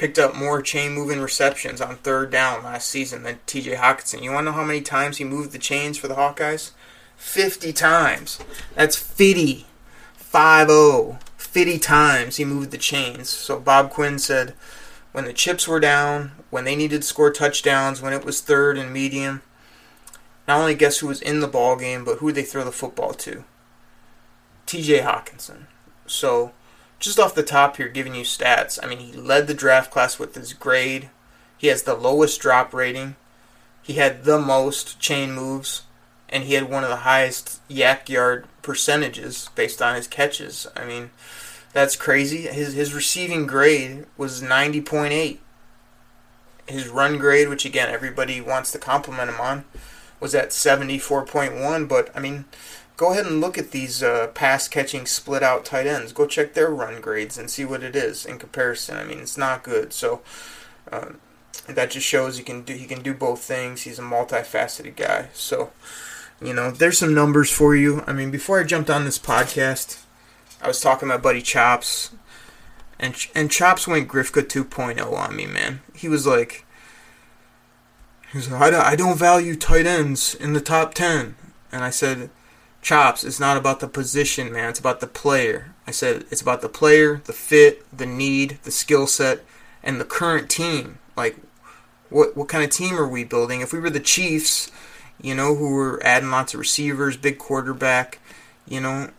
picked 0.00 0.18
up 0.18 0.34
more 0.34 0.62
chain 0.62 0.94
moving 0.94 1.20
receptions 1.20 1.78
on 1.78 1.94
third 1.96 2.30
down 2.30 2.64
last 2.64 2.88
season 2.88 3.22
than 3.22 3.38
TJ 3.46 3.76
Hockenson. 3.76 4.22
You 4.22 4.32
want 4.32 4.46
to 4.46 4.50
know 4.50 4.56
how 4.56 4.64
many 4.64 4.80
times 4.80 5.18
he 5.18 5.24
moved 5.24 5.52
the 5.52 5.58
chains 5.58 5.98
for 5.98 6.08
the 6.08 6.14
Hawkeyes? 6.14 6.70
50 7.16 7.74
times. 7.74 8.40
That's 8.74 8.96
50. 8.96 9.66
5 10.14 10.68
0. 10.68 11.18
50 11.36 11.78
times 11.78 12.36
he 12.36 12.46
moved 12.46 12.70
the 12.70 12.78
chains. 12.78 13.28
So 13.28 13.60
Bob 13.60 13.90
Quinn 13.90 14.18
said 14.18 14.54
when 15.12 15.26
the 15.26 15.34
chips 15.34 15.68
were 15.68 15.80
down, 15.80 16.32
when 16.48 16.64
they 16.64 16.76
needed 16.76 17.02
to 17.02 17.06
score 17.06 17.30
touchdowns, 17.30 18.00
when 18.00 18.14
it 18.14 18.24
was 18.24 18.40
third 18.40 18.78
and 18.78 18.94
medium, 18.94 19.42
not 20.48 20.60
only 20.60 20.74
guess 20.74 21.00
who 21.00 21.08
was 21.08 21.20
in 21.20 21.40
the 21.40 21.46
ball 21.46 21.76
game, 21.76 22.06
but 22.06 22.20
who 22.20 22.32
they 22.32 22.42
throw 22.42 22.64
the 22.64 22.72
football 22.72 23.12
to. 23.12 23.44
T.J. 24.64 25.00
Hockenson. 25.00 25.66
So 26.06 26.52
just 27.00 27.18
off 27.18 27.34
the 27.34 27.42
top 27.42 27.78
here, 27.78 27.88
giving 27.88 28.14
you 28.14 28.22
stats. 28.22 28.78
I 28.80 28.86
mean, 28.86 28.98
he 28.98 29.12
led 29.12 29.46
the 29.46 29.54
draft 29.54 29.90
class 29.90 30.18
with 30.18 30.34
his 30.34 30.52
grade. 30.52 31.08
He 31.56 31.66
has 31.68 31.82
the 31.82 31.94
lowest 31.94 32.40
drop 32.40 32.72
rating. 32.72 33.16
He 33.82 33.94
had 33.94 34.24
the 34.24 34.38
most 34.38 35.00
chain 35.00 35.32
moves, 35.32 35.82
and 36.28 36.44
he 36.44 36.54
had 36.54 36.70
one 36.70 36.84
of 36.84 36.90
the 36.90 36.96
highest 36.96 37.66
YAC 37.68 38.08
yard 38.08 38.46
percentages 38.62 39.48
based 39.54 39.80
on 39.82 39.96
his 39.96 40.06
catches. 40.06 40.66
I 40.76 40.84
mean, 40.84 41.10
that's 41.72 41.96
crazy. 41.96 42.42
His 42.42 42.74
his 42.74 42.94
receiving 42.94 43.46
grade 43.46 44.06
was 44.16 44.42
90.8. 44.42 45.38
His 46.66 46.88
run 46.88 47.18
grade, 47.18 47.48
which 47.48 47.64
again 47.64 47.88
everybody 47.88 48.40
wants 48.40 48.70
to 48.72 48.78
compliment 48.78 49.30
him 49.30 49.40
on, 49.40 49.64
was 50.20 50.34
at 50.34 50.50
74.1. 50.50 51.88
But 51.88 52.10
I 52.14 52.20
mean, 52.20 52.44
go 53.00 53.12
ahead 53.12 53.24
and 53.24 53.40
look 53.40 53.56
at 53.56 53.70
these 53.70 54.02
uh, 54.02 54.26
pass 54.34 54.68
catching 54.68 55.06
split 55.06 55.42
out 55.42 55.64
tight 55.64 55.86
ends. 55.86 56.12
Go 56.12 56.26
check 56.26 56.52
their 56.52 56.68
run 56.68 57.00
grades 57.00 57.38
and 57.38 57.50
see 57.50 57.64
what 57.64 57.82
it 57.82 57.96
is 57.96 58.26
in 58.26 58.38
comparison. 58.38 58.98
I 58.98 59.04
mean, 59.04 59.18
it's 59.18 59.38
not 59.38 59.64
good. 59.64 59.94
So. 59.94 60.20
Uh, 60.92 61.12
that 61.66 61.90
just 61.90 62.06
shows 62.06 62.36
he 62.36 62.42
can 62.42 62.62
do 62.62 62.72
he 62.74 62.86
can 62.86 63.02
do 63.02 63.14
both 63.14 63.42
things. 63.42 63.82
He's 63.82 63.98
a 63.98 64.02
multifaceted 64.02 64.96
guy. 64.96 65.28
So, 65.32 65.70
you 66.42 66.52
know, 66.52 66.70
there's 66.70 66.98
some 66.98 67.14
numbers 67.14 67.50
for 67.50 67.76
you. 67.76 68.02
I 68.06 68.12
mean, 68.12 68.30
before 68.30 68.58
I 68.58 68.64
jumped 68.64 68.90
on 68.90 69.04
this 69.04 69.18
podcast, 69.18 70.02
I 70.60 70.66
was 70.66 70.80
talking 70.80 71.08
to 71.08 71.14
my 71.14 71.20
buddy 71.20 71.42
Chops, 71.42 72.10
and 72.98 73.14
and 73.34 73.50
Chops 73.50 73.86
went 73.86 74.08
Grifka 74.08 74.42
2.0 74.42 75.12
on 75.12 75.36
me, 75.36 75.46
man. 75.46 75.80
He 75.94 76.08
was 76.08 76.26
like, 76.26 76.64
he 78.32 78.38
was 78.38 78.50
like, 78.50 78.72
I 78.72 78.96
don't 78.96 79.18
value 79.18 79.54
tight 79.54 79.86
ends 79.86 80.34
in 80.34 80.54
the 80.54 80.60
top 80.60 80.94
10. 80.94 81.36
And 81.72 81.84
I 81.84 81.90
said, 81.90 82.30
Chops, 82.82 83.24
it's 83.24 83.40
not 83.40 83.56
about 83.56 83.80
the 83.80 83.88
position, 83.88 84.52
man. 84.52 84.70
It's 84.70 84.78
about 84.78 85.00
the 85.00 85.06
player. 85.06 85.74
I 85.86 85.90
said, 85.90 86.24
it's 86.30 86.40
about 86.40 86.62
the 86.62 86.68
player, 86.68 87.20
the 87.24 87.32
fit, 87.32 87.84
the 87.96 88.06
need, 88.06 88.58
the 88.62 88.70
skill 88.70 89.06
set, 89.06 89.44
and 89.82 90.00
the 90.00 90.04
current 90.04 90.48
team. 90.48 90.98
Like, 91.16 91.36
what 92.08 92.36
what 92.36 92.48
kind 92.48 92.64
of 92.64 92.70
team 92.70 92.98
are 92.98 93.08
we 93.08 93.24
building? 93.24 93.60
If 93.60 93.72
we 93.72 93.78
were 93.78 93.90
the 93.90 94.00
Chiefs, 94.00 94.70
you 95.20 95.34
know, 95.34 95.54
who 95.54 95.74
were 95.74 96.00
adding 96.04 96.30
lots 96.30 96.54
of 96.54 96.60
receivers, 96.60 97.16
big 97.16 97.38
quarterback, 97.38 98.18
you 98.66 98.80
know, 98.80 99.10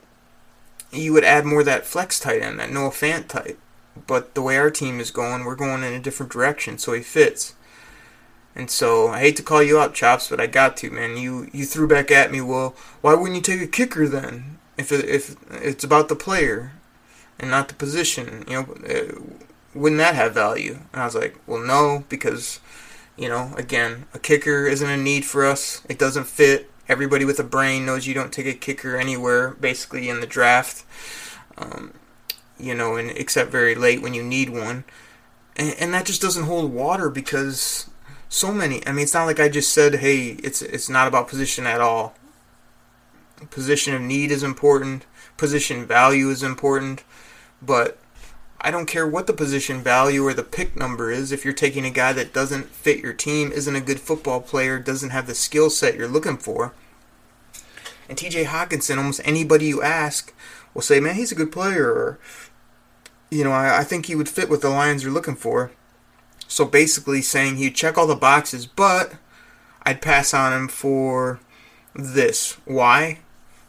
you 0.91 1.13
would 1.13 1.24
add 1.24 1.45
more 1.45 1.63
that 1.63 1.86
flex 1.86 2.19
tight 2.19 2.41
end, 2.41 2.60
that 2.60 2.71
Noah 2.71 2.89
Fant 2.89 3.28
type. 3.28 3.60
But 4.08 4.34
the 4.34 4.41
way 4.41 4.58
our 4.58 4.71
team 4.71 5.00
is 5.00 5.12
going, 5.12 5.45
we're 5.45 5.56
going 5.56 5.84
in 5.84 5.93
a 5.93 6.00
different 6.00 6.32
direction, 6.32 6.78
so 6.78 6.93
he 6.93 7.02
fits. 7.02 7.56
And 8.56 8.70
so 8.70 9.08
I 9.08 9.20
hate 9.20 9.38
to 9.38 9.44
call 9.44 9.64
you 9.64 9.80
out, 9.80 9.94
Chops, 9.94 10.30
but 10.30 10.42
I 10.42 10.48
got 10.48 10.76
to, 10.78 10.92
man. 10.92 11.18
You 11.18 11.50
you 11.54 11.66
threw 11.66 11.88
back 11.88 12.12
at 12.12 12.32
me. 12.32 12.42
Well, 12.42 12.76
why 13.02 13.14
wouldn't 13.14 13.36
you 13.36 13.42
take 13.42 13.62
a 13.62 13.72
kicker 13.72 14.08
then? 14.08 14.58
If 14.78 14.92
it, 14.92 15.06
if 15.06 15.36
it's 15.52 15.84
about 15.84 16.10
the 16.10 16.16
player 16.16 16.74
and 17.40 17.52
not 17.52 17.68
the 17.68 17.76
position, 17.76 18.44
you 18.48 18.54
know, 18.56 18.74
uh, 18.88 19.22
wouldn't 19.74 20.00
that 20.00 20.16
have 20.16 20.34
value? 20.34 20.80
And 20.92 21.02
I 21.02 21.06
was 21.06 21.16
like, 21.16 21.38
well, 21.48 21.62
no, 21.62 22.04
because 22.10 22.60
you 23.18 23.30
know, 23.30 23.54
again, 23.56 24.06
a 24.14 24.20
kicker 24.20 24.66
isn't 24.68 24.90
a 24.90 24.98
need 24.98 25.26
for 25.26 25.46
us. 25.46 25.84
It 25.88 26.00
doesn't 26.00 26.26
fit. 26.26 26.70
Everybody 26.90 27.24
with 27.24 27.40
a 27.40 27.44
brain 27.44 27.86
knows 27.86 28.08
you 28.08 28.14
don't 28.14 28.34
take 28.34 28.48
a 28.48 28.54
kicker 28.54 28.98
anywhere, 28.98 29.52
basically 29.52 30.10
in 30.10 30.20
the 30.20 30.28
draft. 30.28 30.84
Um, 31.58 31.94
you 32.60 32.76
know, 32.76 32.96
and 32.96 33.12
except 33.12 33.52
very 33.52 33.76
late 33.76 34.02
when 34.02 34.14
you 34.14 34.24
need 34.24 34.50
one, 34.50 34.84
and, 35.56 35.76
and 35.80 35.94
that 35.94 36.06
just 36.06 36.22
doesn't 36.22 36.44
hold 36.46 36.74
water 36.74 37.10
because 37.10 37.90
so 38.32 38.54
many. 38.54 38.86
I 38.88 38.94
mean, 38.94 39.04
it's 39.04 39.13
not 39.13 39.26
like 39.26 39.39
I 39.39 39.50
just 39.50 39.74
said, 39.74 39.96
"Hey, 39.96 40.38
it's 40.41 40.62
it's 40.62 40.89
not 40.89 41.08
about 41.08 41.28
position 41.28 41.67
at 41.67 41.82
all." 41.82 42.15
Position 43.50 43.94
of 43.94 44.02
need 44.02 44.32
is 44.32 44.41
important. 44.41 45.06
Position 45.36 45.86
value 45.86 46.30
is 46.30 46.41
important, 46.41 47.04
but 47.62 47.98
I 48.62 48.72
don't 48.72 48.86
care 48.86 49.08
what 49.08 49.28
the 49.28 49.34
position 49.34 49.82
value 49.82 50.26
or 50.26 50.34
the 50.34 50.44
pick 50.44 50.78
number 50.78 51.12
is. 51.12 51.32
If 51.32 51.44
you're 51.44 51.54
taking 51.54 51.86
a 51.86 51.89
guy 51.89 52.13
that 52.13 52.34
doesn't 52.34 52.70
fit 52.70 53.00
your 53.00 53.13
team, 53.13 53.52
isn't 53.52 53.76
a 53.76 53.82
good 53.82 54.00
football 54.00 54.39
player, 54.39 54.80
doesn't 54.80 55.10
have 55.10 55.28
the 55.28 55.36
skill 55.36 55.70
set 55.70 55.96
you're 55.96 56.08
looking 56.08 56.38
for. 56.38 56.74
And 58.08 58.17
TJ 58.17 58.46
Hockenson, 58.46 58.98
almost 58.98 59.22
anybody 59.26 59.65
you 59.65 59.82
ask 59.82 60.34
will 60.74 60.84
say, 60.84 61.00
man, 61.00 61.15
he's 61.15 61.32
a 61.32 61.36
good 61.36 61.52
player. 61.52 61.91
Or, 61.91 62.20
you 63.30 63.44
know, 63.44 63.52
I, 63.52 63.80
I 63.80 63.84
think 63.84 64.06
he 64.06 64.15
would 64.15 64.30
fit 64.30 64.50
what 64.50 64.62
the 64.62 64.70
Lions 64.70 65.04
are 65.04 65.12
looking 65.12 65.36
for. 65.36 65.72
So 66.52 66.66
basically 66.66 67.22
saying 67.22 67.56
he'd 67.56 67.76
check 67.76 67.98
all 67.98 68.08
the 68.08 68.14
boxes, 68.14 68.66
but 68.66 69.14
I'd 69.84 70.02
pass 70.02 70.34
on 70.34 70.52
him 70.52 70.68
for 70.68 71.40
this. 71.96 72.58
Why? 72.66 73.20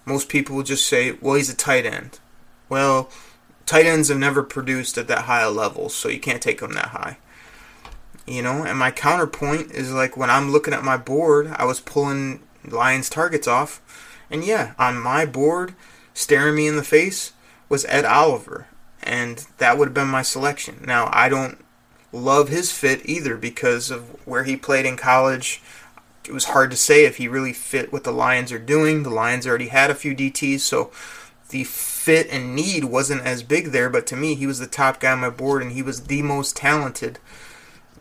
Most 0.04 0.28
people 0.28 0.56
will 0.56 0.64
just 0.64 0.88
say, 0.88 1.12
well, 1.12 1.36
he's 1.36 1.48
a 1.48 1.54
tight 1.54 1.86
end. 1.86 2.18
Well, 2.68 3.08
tight 3.66 3.86
ends 3.86 4.08
have 4.08 4.18
never 4.18 4.42
produced 4.42 4.98
at 4.98 5.06
that 5.06 5.26
high 5.26 5.42
a 5.42 5.50
level, 5.50 5.90
so 5.90 6.08
you 6.08 6.18
can't 6.18 6.42
take 6.42 6.58
them 6.58 6.72
that 6.72 6.88
high. 6.88 7.18
You 8.26 8.42
know, 8.42 8.64
and 8.64 8.80
my 8.80 8.90
counterpoint 8.90 9.70
is 9.70 9.92
like 9.92 10.16
when 10.16 10.28
I'm 10.28 10.50
looking 10.50 10.74
at 10.74 10.82
my 10.82 10.96
board, 10.96 11.54
I 11.54 11.64
was 11.64 11.78
pulling 11.78 12.42
Lions 12.66 13.08
targets 13.08 13.46
off, 13.46 13.80
and 14.28 14.44
yeah, 14.44 14.72
on 14.76 15.00
my 15.00 15.24
board, 15.24 15.76
staring 16.14 16.56
me 16.56 16.66
in 16.66 16.74
the 16.74 16.82
face 16.82 17.32
was 17.68 17.84
Ed 17.84 18.04
Oliver, 18.04 18.66
and 19.04 19.46
that 19.58 19.78
would 19.78 19.86
have 19.86 19.94
been 19.94 20.08
my 20.08 20.22
selection. 20.22 20.82
Now, 20.84 21.08
I 21.12 21.28
don't 21.28 21.64
love 22.12 22.48
his 22.48 22.70
fit 22.70 23.00
either 23.04 23.36
because 23.36 23.90
of 23.90 24.26
where 24.26 24.44
he 24.44 24.56
played 24.56 24.86
in 24.86 24.96
college. 24.96 25.62
It 26.24 26.32
was 26.32 26.46
hard 26.46 26.70
to 26.70 26.76
say 26.76 27.04
if 27.04 27.16
he 27.16 27.26
really 27.26 27.52
fit 27.52 27.92
what 27.92 28.04
the 28.04 28.12
Lions 28.12 28.52
are 28.52 28.58
doing. 28.58 29.02
The 29.02 29.10
Lions 29.10 29.46
already 29.46 29.68
had 29.68 29.90
a 29.90 29.94
few 29.94 30.14
DTs, 30.14 30.60
so 30.60 30.92
the 31.48 31.64
fit 31.64 32.28
and 32.30 32.54
need 32.54 32.84
wasn't 32.84 33.22
as 33.22 33.42
big 33.42 33.66
there, 33.66 33.90
but 33.90 34.06
to 34.08 34.16
me, 34.16 34.34
he 34.34 34.46
was 34.46 34.58
the 34.58 34.66
top 34.66 35.00
guy 35.00 35.12
on 35.12 35.20
my 35.20 35.30
board 35.30 35.62
and 35.62 35.72
he 35.72 35.82
was 35.82 36.04
the 36.04 36.22
most 36.22 36.56
talented 36.56 37.18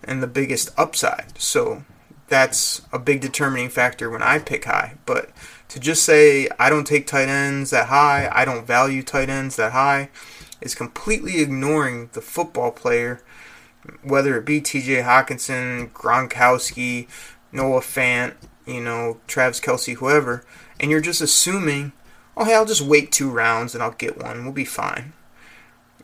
and 0.03 0.21
the 0.21 0.27
biggest 0.27 0.69
upside. 0.77 1.37
So 1.37 1.83
that's 2.27 2.81
a 2.91 2.97
big 2.97 3.21
determining 3.21 3.69
factor 3.69 4.09
when 4.09 4.23
I 4.23 4.39
pick 4.39 4.65
high. 4.65 4.95
But 5.05 5.29
to 5.67 5.79
just 5.79 6.03
say 6.03 6.47
I 6.57 6.69
don't 6.69 6.87
take 6.87 7.05
tight 7.05 7.27
ends 7.27 7.71
that 7.71 7.87
high, 7.87 8.29
I 8.31 8.45
don't 8.45 8.65
value 8.65 9.03
tight 9.03 9.29
ends 9.29 9.57
that 9.57 9.73
high, 9.73 10.09
is 10.61 10.73
completely 10.73 11.41
ignoring 11.41 12.09
the 12.13 12.21
football 12.21 12.71
player, 12.71 13.21
whether 14.03 14.37
it 14.37 14.45
be 14.45 14.61
TJ 14.61 15.03
Hockenson, 15.03 15.91
Gronkowski, 15.91 17.07
Noah 17.51 17.81
Fant, 17.81 18.35
you 18.65 18.81
know, 18.81 19.19
Travis 19.27 19.59
Kelce, 19.59 19.95
whoever, 19.95 20.43
and 20.79 20.91
you're 20.91 21.01
just 21.01 21.21
assuming 21.21 21.91
oh, 22.35 22.45
hey, 22.45 22.55
I'll 22.55 22.65
just 22.65 22.81
wait 22.81 23.11
two 23.11 23.29
rounds 23.29 23.73
and 23.73 23.83
I'll 23.83 23.91
get 23.91 24.21
one. 24.21 24.43
We'll 24.43 24.53
be 24.53 24.65
fine. 24.65 25.13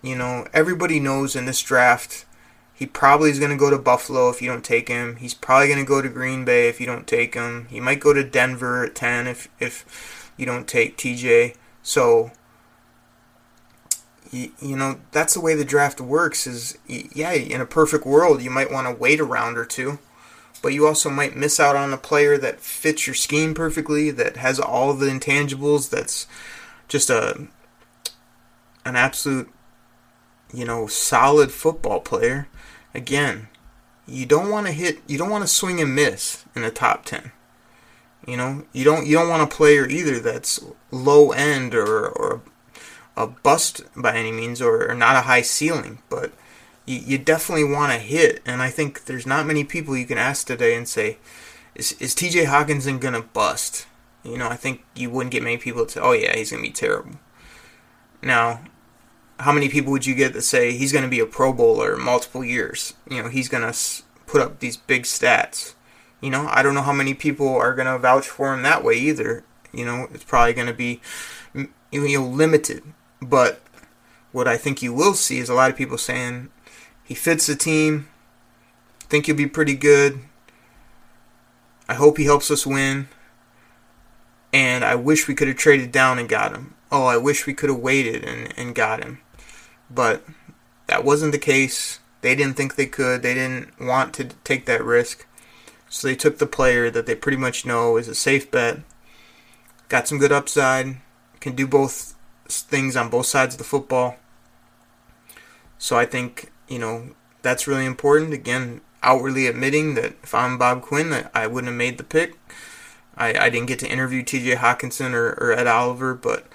You 0.02 0.16
know, 0.16 0.48
everybody 0.54 1.00
knows 1.00 1.36
in 1.36 1.46
this 1.46 1.62
draft, 1.62 2.26
he 2.74 2.86
probably 2.86 3.32
is 3.32 3.40
going 3.40 3.52
to 3.52 3.58
go 3.58 3.70
to 3.70 3.78
Buffalo 3.78 4.30
if 4.30 4.42
you 4.42 4.50
don't 4.50 4.64
take 4.64 4.88
him. 4.88 5.16
He's 5.16 5.34
probably 5.34 5.68
going 5.68 5.80
to 5.80 5.86
go 5.86 6.02
to 6.02 6.10
Green 6.10 6.46
Bay 6.46 6.70
if 6.70 6.80
you 6.80 6.86
don't 6.86 7.08
take 7.08 7.34
him. 7.34 7.66
He 7.70 7.80
might 7.80 8.00
go 8.00 8.14
to 8.14 8.24
Denver 8.24 8.86
at 8.86 8.96
10 8.96 9.28
if, 9.28 9.50
if 9.60 10.32
you 10.38 10.46
don't 10.46 10.68
take 10.68 10.98
TJ. 10.98 11.56
So, 11.82 12.32
you, 14.32 14.52
you 14.62 14.76
know, 14.76 15.00
that's 15.12 15.34
the 15.34 15.42
way 15.42 15.56
the 15.56 15.66
draft 15.66 16.02
works 16.02 16.48
is, 16.48 16.78
yeah, 16.88 17.32
in 17.32 17.62
a 17.62 17.66
perfect 17.66 18.06
world, 18.06 18.42
you 18.42 18.50
might 18.50 18.72
want 18.72 18.88
to 18.88 18.94
wait 18.94 19.20
a 19.20 19.24
round 19.24 19.58
or 19.58 19.66
two 19.66 20.00
but 20.62 20.74
you 20.74 20.88
also 20.88 21.10
might 21.10 21.36
miss 21.36 21.60
out 21.60 21.76
on 21.76 21.94
a 21.94 21.98
player 21.98 22.38
that 22.38 22.60
fits 22.60 23.08
your 23.08 23.14
scheme 23.14 23.54
perfectly, 23.54 24.12
that 24.12 24.38
has 24.38 24.60
all 24.60 24.94
the 24.94 25.08
intangibles, 25.08 25.90
that's 25.90 26.28
just 26.88 27.10
a 27.10 27.48
an 28.86 28.96
absolute 28.96 29.52
you 30.54 30.66
know 30.66 30.88
solid 30.88 31.52
football 31.52 32.00
player. 32.00 32.48
Again, 32.94 33.50
you 34.08 34.26
don't 34.26 34.50
want 34.50 34.66
to 34.68 34.72
hit 34.72 35.00
you 35.08 35.18
don't 35.18 35.30
want 35.30 35.44
to 35.44 35.48
swing 35.48 35.80
and 35.82 35.94
miss 35.94 36.46
in 36.56 36.62
the 36.62 36.72
top 36.72 37.06
10. 37.06 37.32
You 38.26 38.38
know, 38.38 38.66
you 38.74 38.84
don't 38.84 39.06
you 39.06 39.16
don't 39.16 39.30
want 39.30 39.44
a 39.44 39.56
player 39.56 39.88
either 39.88 40.20
that's 40.20 40.64
low 40.92 41.32
end 41.32 41.76
or 41.76 42.08
or 42.08 42.42
a 43.18 43.28
bust 43.28 43.82
by 43.96 44.16
any 44.16 44.32
means 44.32 44.62
or, 44.62 44.90
or 44.90 44.94
not 44.94 45.16
a 45.16 45.22
high 45.22 45.42
ceiling, 45.42 46.00
but 46.08 46.32
you, 46.86 47.00
you 47.00 47.18
definitely 47.18 47.64
want 47.64 47.92
to 47.92 47.98
hit. 47.98 48.42
And 48.46 48.62
I 48.62 48.70
think 48.70 49.06
there's 49.06 49.26
not 49.26 49.48
many 49.48 49.64
people 49.64 49.98
you 49.98 50.06
can 50.06 50.20
ask 50.20 50.46
today 50.46 50.76
and 50.76 50.88
say, 50.88 51.18
is, 51.76 51.94
is 51.94 52.16
TJ 52.16 52.46
Hockenson 52.46 53.02
going 53.02 53.16
to 53.16 53.22
bust? 53.22 53.88
You 54.24 54.38
know, 54.38 54.48
I 54.48 54.56
think 54.56 54.86
you 54.96 55.10
wouldn't 55.10 55.32
get 55.32 55.44
many 55.44 55.58
people 55.58 55.86
to 55.86 55.92
say, 55.92 56.00
oh, 56.00 56.12
yeah, 56.12 56.36
he's 56.36 56.52
going 56.52 56.64
to 56.64 56.70
be 56.70 56.74
terrible. 56.74 57.20
Now, 58.22 58.62
how 59.40 59.52
many 59.52 59.68
people 59.68 59.92
would 59.92 60.06
you 60.06 60.16
get 60.16 60.34
that 60.34 60.42
say 60.44 60.72
he's 60.72 60.92
going 60.92 61.04
to 61.04 61.10
be 61.10 61.20
a 61.20 61.26
Pro 61.26 61.52
Bowler 61.54 61.98
multiple 61.98 62.44
years? 62.44 62.94
You 63.10 63.24
know, 63.24 63.30
he's 63.30 63.50
going 63.50 63.72
to 63.72 63.78
put 64.26 64.42
up 64.42 64.60
these 64.60 64.78
big 64.78 65.04
stats. 65.04 65.74
You 66.22 66.30
know, 66.30 66.48
I 66.52 66.62
don't 66.62 66.74
know 66.74 66.82
how 66.82 66.94
many 66.94 67.14
people 67.14 67.56
are 67.56 67.76
going 67.76 67.88
to 67.88 67.98
vouch 67.98 68.28
for 68.28 68.54
him 68.54 68.64
that 68.64 68.84
way 68.84 68.96
either. 68.96 69.44
You 69.72 69.86
know, 69.86 70.08
it's 70.14 70.24
probably 70.24 70.54
going 70.54 70.68
to 70.68 70.74
be 70.74 71.02
you 71.92 72.20
know 72.20 72.26
limited. 72.26 72.84
But 73.22 73.62
what 74.32 74.48
I 74.48 74.58
think 74.58 74.82
you 74.82 74.94
will 74.94 75.14
see 75.14 75.40
is 75.40 75.50
a 75.50 75.54
lot 75.54 75.72
of 75.72 75.78
people 75.78 75.98
saying 75.98 76.50
he 77.04 77.16
fits 77.16 77.48
the 77.48 77.56
team. 77.56 78.08
Think 79.02 79.26
he'll 79.26 79.36
be 79.36 79.48
pretty 79.48 79.76
good. 79.76 80.20
I 81.90 81.94
hope 81.94 82.18
he 82.18 82.26
helps 82.26 82.52
us 82.52 82.66
win. 82.66 83.08
And 84.52 84.84
I 84.84 84.96
wish 84.96 85.28
we 85.28 85.36
could 85.36 85.48
have 85.48 85.58
traded 85.58 85.92
down 85.92 86.20
and 86.20 86.28
got 86.28 86.54
him. 86.54 86.74
Oh, 86.92 87.06
I 87.06 87.18
wish 87.18 87.46
we 87.46 87.54
could 87.54 87.70
have 87.70 87.80
waited 87.80 88.24
and, 88.24 88.54
and 88.58 88.76
got 88.76 89.04
him. 89.04 89.20
but 89.90 90.24
that 90.88 91.04
wasn't 91.04 91.34
the 91.34 91.38
case. 91.38 92.00
They 92.22 92.36
didn't 92.36 92.56
think 92.56 92.76
they 92.76 92.88
could. 92.88 93.22
They 93.22 93.34
didn't 93.34 93.80
want 93.80 94.14
to 94.16 94.26
take 94.44 94.66
that 94.66 94.84
risk. 94.84 95.26
So 95.90 96.08
they 96.08 96.16
took 96.16 96.38
the 96.38 96.48
player 96.48 96.90
that 96.90 97.06
they 97.06 97.16
pretty 97.16 97.38
much 97.38 97.66
know 97.66 97.98
is 97.98 98.08
a 98.08 98.16
safe 98.16 98.50
bet. 98.50 98.80
Got 99.90 100.08
some 100.08 100.18
good 100.18 100.32
upside. 100.32 100.98
Can 101.40 101.56
do 101.56 101.68
both 101.68 102.16
things 102.48 102.96
on 102.96 103.10
both 103.10 103.26
sides 103.26 103.56
of 103.56 103.60
the 103.60 103.64
football. 103.64 104.18
So 105.78 105.98
I 105.98 106.06
think, 106.06 106.52
you 106.68 106.80
know, 106.80 107.12
that's 107.42 107.68
really 107.68 107.86
important. 107.86 108.34
Again, 108.34 108.82
outwardly 109.04 109.48
admitting 109.48 109.94
that 109.96 110.16
if 110.24 110.34
I'm 110.34 110.58
Bob 110.58 110.82
Quinn, 110.82 111.10
that 111.12 111.32
I 111.34 111.48
wouldn't 111.48 111.70
have 111.72 111.78
made 111.78 111.98
the 111.98 112.04
pick. 112.04 112.38
I, 113.16 113.34
I 113.38 113.50
didn't 113.50 113.68
get 113.68 113.80
to 113.80 113.90
interview 113.90 114.24
T.J. 114.24 114.56
Hockenson 114.56 115.14
or, 115.14 115.30
or 115.40 115.52
Ed 115.52 115.68
Oliver, 115.68 116.14
but 116.14 116.48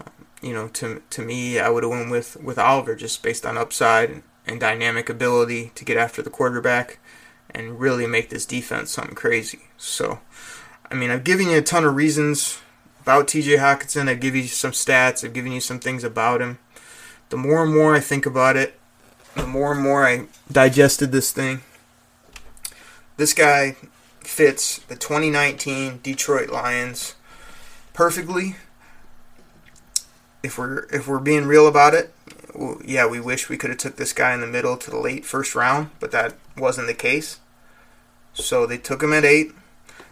um, 0.00 0.26
you 0.42 0.52
know, 0.52 0.68
to 0.68 1.02
to 1.08 1.22
me, 1.22 1.58
I 1.58 1.70
would 1.70 1.84
have 1.84 1.90
went 1.90 2.10
with 2.10 2.36
with 2.42 2.58
Oliver 2.58 2.94
just 2.94 3.22
based 3.22 3.46
on 3.46 3.56
upside 3.56 4.10
and, 4.10 4.22
and 4.46 4.60
dynamic 4.60 5.08
ability 5.08 5.72
to 5.74 5.84
get 5.84 5.96
after 5.96 6.20
the 6.20 6.30
quarterback 6.30 6.98
and 7.50 7.80
really 7.80 8.06
make 8.06 8.30
this 8.30 8.46
defense 8.46 8.90
something 8.90 9.14
crazy. 9.14 9.60
So, 9.76 10.20
I 10.90 10.94
mean, 10.94 11.10
I've 11.10 11.24
given 11.24 11.48
you 11.48 11.58
a 11.58 11.62
ton 11.62 11.84
of 11.84 11.96
reasons 11.96 12.60
about 13.02 13.26
TJ 13.26 13.58
Hockenson. 13.58 14.08
I've 14.08 14.20
given 14.20 14.42
you 14.42 14.46
some 14.46 14.70
stats. 14.70 15.24
I've 15.24 15.32
given 15.32 15.52
you 15.52 15.60
some 15.60 15.80
things 15.80 16.04
about 16.04 16.40
him. 16.40 16.58
The 17.30 17.36
more 17.36 17.64
and 17.64 17.74
more 17.74 17.94
I 17.94 18.00
think 18.00 18.26
about 18.26 18.56
it, 18.56 18.78
the 19.34 19.46
more 19.46 19.72
and 19.72 19.82
more 19.82 20.06
I 20.06 20.26
digested 20.50 21.10
this 21.10 21.32
thing. 21.32 21.62
This 23.16 23.34
guy 23.34 23.76
fits 24.20 24.78
the 24.78 24.96
2019 24.96 26.00
Detroit 26.02 26.50
Lions 26.50 27.16
perfectly. 27.92 28.56
If 30.42 30.58
we're 30.58 30.84
if 30.90 31.08
we're 31.08 31.18
being 31.18 31.46
real 31.46 31.66
about 31.66 31.94
it, 31.94 32.12
well, 32.54 32.80
yeah, 32.84 33.06
we 33.06 33.20
wish 33.20 33.48
we 33.48 33.56
could 33.56 33.70
have 33.70 33.78
took 33.78 33.96
this 33.96 34.12
guy 34.12 34.34
in 34.34 34.40
the 34.40 34.46
middle 34.46 34.76
to 34.76 34.90
the 34.90 34.98
late 34.98 35.24
first 35.24 35.54
round, 35.54 35.90
but 35.98 36.10
that 36.12 36.34
wasn't 36.56 36.86
the 36.86 36.94
case. 36.94 37.40
So 38.32 38.66
they 38.66 38.78
took 38.78 39.02
him 39.02 39.12
at 39.12 39.24
eight. 39.24 39.52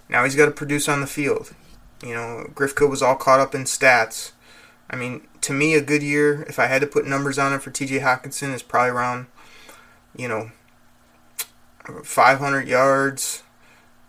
Now 0.09 0.25
he's 0.25 0.37
got 0.37 0.47
to 0.47 0.51
produce 0.51 0.89
on 0.89 1.01
the 1.01 1.07
field. 1.07 1.53
You 2.03 2.15
know, 2.15 2.51
Grifka 2.55 2.89
was 2.89 3.03
all 3.03 3.17
caught 3.17 3.41
up 3.41 3.55
in 3.55 3.65
stats. 3.65 4.33
I 4.89 4.97
mean, 4.97 5.27
to 5.43 5.53
me, 5.53 5.75
a 5.75 5.81
good 5.81 6.03
year, 6.03 6.43
if 6.49 6.59
I 6.59 6.67
had 6.67 6.81
to 6.81 6.87
put 6.87 7.07
numbers 7.07 7.39
on 7.39 7.53
it 7.53 7.63
for 7.63 7.71
TJ 7.71 8.01
Hockenson, 8.01 8.55
is 8.55 8.63
probably 8.63 8.91
around, 8.91 9.27
you 10.17 10.29
know, 10.29 10.51
500 12.05 12.67
yards 12.67 13.43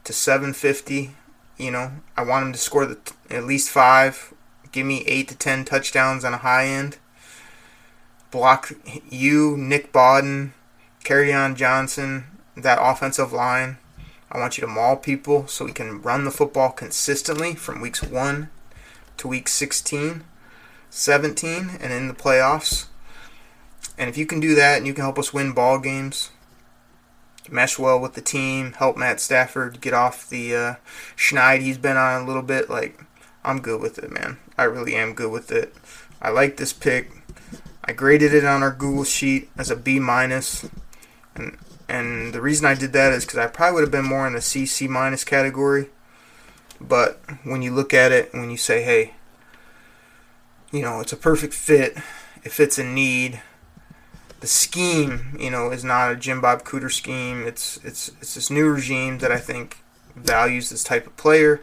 to 0.04 0.14
750. 0.14 1.16
You 1.58 1.72
know, 1.72 1.92
I 2.18 2.24
want 2.24 2.48
him 2.48 2.54
to 2.54 2.58
score 2.58 2.86
the, 2.86 2.98
at 3.30 3.46
least 3.46 3.70
five. 3.70 4.34
Give 4.72 4.86
me 4.86 5.04
eight 5.06 5.28
to 5.28 5.36
10 5.36 5.66
touchdowns 5.66 6.24
on 6.24 6.34
a 6.34 6.38
high 6.38 6.68
end. 6.68 6.98
Block 8.32 8.72
you, 9.10 9.58
Nick 9.58 9.92
Bawden, 9.92 10.52
Kerryon 11.04 11.56
Johnson, 11.56 12.26
that 12.56 12.80
offensive 12.82 13.34
line. 13.34 13.78
I 14.32 14.40
want 14.40 14.58
you 14.58 14.62
to 14.62 14.68
maul 14.68 14.96
people 14.96 15.46
so 15.48 15.66
we 15.66 15.74
can 15.74 16.02
run 16.02 16.24
the 16.24 16.32
football 16.32 16.72
consistently 16.72 17.54
from 17.54 17.82
weeks 17.82 18.02
1 18.02 18.50
to 19.18 19.28
week 19.28 19.50
16, 19.50 20.24
17, 20.90 21.72
and 21.82 21.94
in 21.94 22.08
the 22.08 22.14
playoffs. 22.14 22.86
And 23.98 24.10
if 24.10 24.18
you 24.18 24.26
can 24.26 24.40
do 24.40 24.56
that 24.56 24.78
and 24.78 24.88
you 24.88 24.94
can 24.94 25.04
help 25.04 25.20
us 25.20 25.34
win 25.34 25.52
ball 25.52 25.80
games, 25.80 26.32
mesh 27.50 27.78
well 27.78 28.00
with 28.00 28.14
the 28.14 28.22
team, 28.22 28.72
help 28.74 28.96
Matt 28.96 29.20
Stafford 29.20 29.82
get 29.82 29.94
off 29.94 30.30
the 30.30 30.56
uh, 30.56 30.76
schneid 31.18 31.62
he's 31.62 31.78
been 31.78 31.98
on 31.98 32.22
a 32.22 32.26
little 32.26 32.42
bit, 32.42 32.70
like, 32.70 33.04
I'm 33.44 33.60
good 33.60 33.82
with 33.82 33.98
it, 34.00 34.12
man. 34.12 34.38
I 34.58 34.64
really 34.64 34.96
am 34.96 35.14
good 35.14 35.32
with 35.32 35.52
it. 35.52 35.76
I 36.22 36.30
like 36.30 36.56
this 36.56 36.72
pick. 36.72 37.12
I 37.84 37.92
graded 37.92 38.34
it 38.34 38.46
on 38.46 38.64
our 38.64 38.72
Google 38.72 39.04
sheet 39.04 39.50
as 39.58 39.70
a 39.70 39.76
B 39.76 40.00
minus, 40.00 40.70
and 41.36 41.58
and 41.92 42.32
the 42.32 42.40
reason 42.40 42.66
I 42.66 42.74
did 42.74 42.94
that 42.94 43.12
is 43.12 43.26
because 43.26 43.38
I 43.38 43.48
probably 43.48 43.76
would 43.76 43.82
have 43.84 43.92
been 43.92 44.06
more 44.06 44.26
in 44.26 44.32
the 44.32 44.40
C, 44.40 44.66
C 44.66 44.88
minus 44.88 45.26
category. 45.26 45.90
But 46.80 47.20
when 47.44 47.62
you 47.62 47.74
look 47.74 47.94
at 47.94 48.14
it, 48.14 48.34
when 48.34 48.50
you 48.50 48.56
say, 48.56 48.82
hey, 48.82 49.16
you 50.72 50.82
know, 50.82 51.02
it's 51.02 51.12
a 51.12 51.18
perfect 51.18 51.54
fit, 51.54 51.98
it 52.46 52.54
fits 52.54 52.80
a 52.80 52.86
need. 52.86 53.42
The 54.40 54.48
scheme, 54.48 55.36
you 55.38 55.52
know, 55.52 55.70
is 55.70 55.84
not 55.84 56.14
a 56.14 56.16
Jim 56.16 56.40
Bob 56.40 56.64
Cooter 56.64 56.90
scheme. 56.90 57.46
It's 57.46 57.78
it's 57.84 58.08
it's 58.22 58.36
this 58.36 58.50
new 58.50 58.70
regime 58.70 59.18
that 59.18 59.32
I 59.32 59.38
think 59.38 59.84
values 60.16 60.70
this 60.70 60.86
type 60.86 61.06
of 61.06 61.18
player. 61.18 61.62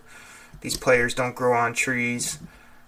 These 0.61 0.77
players 0.77 1.15
don't 1.15 1.35
grow 1.35 1.55
on 1.55 1.73
trees, 1.73 2.39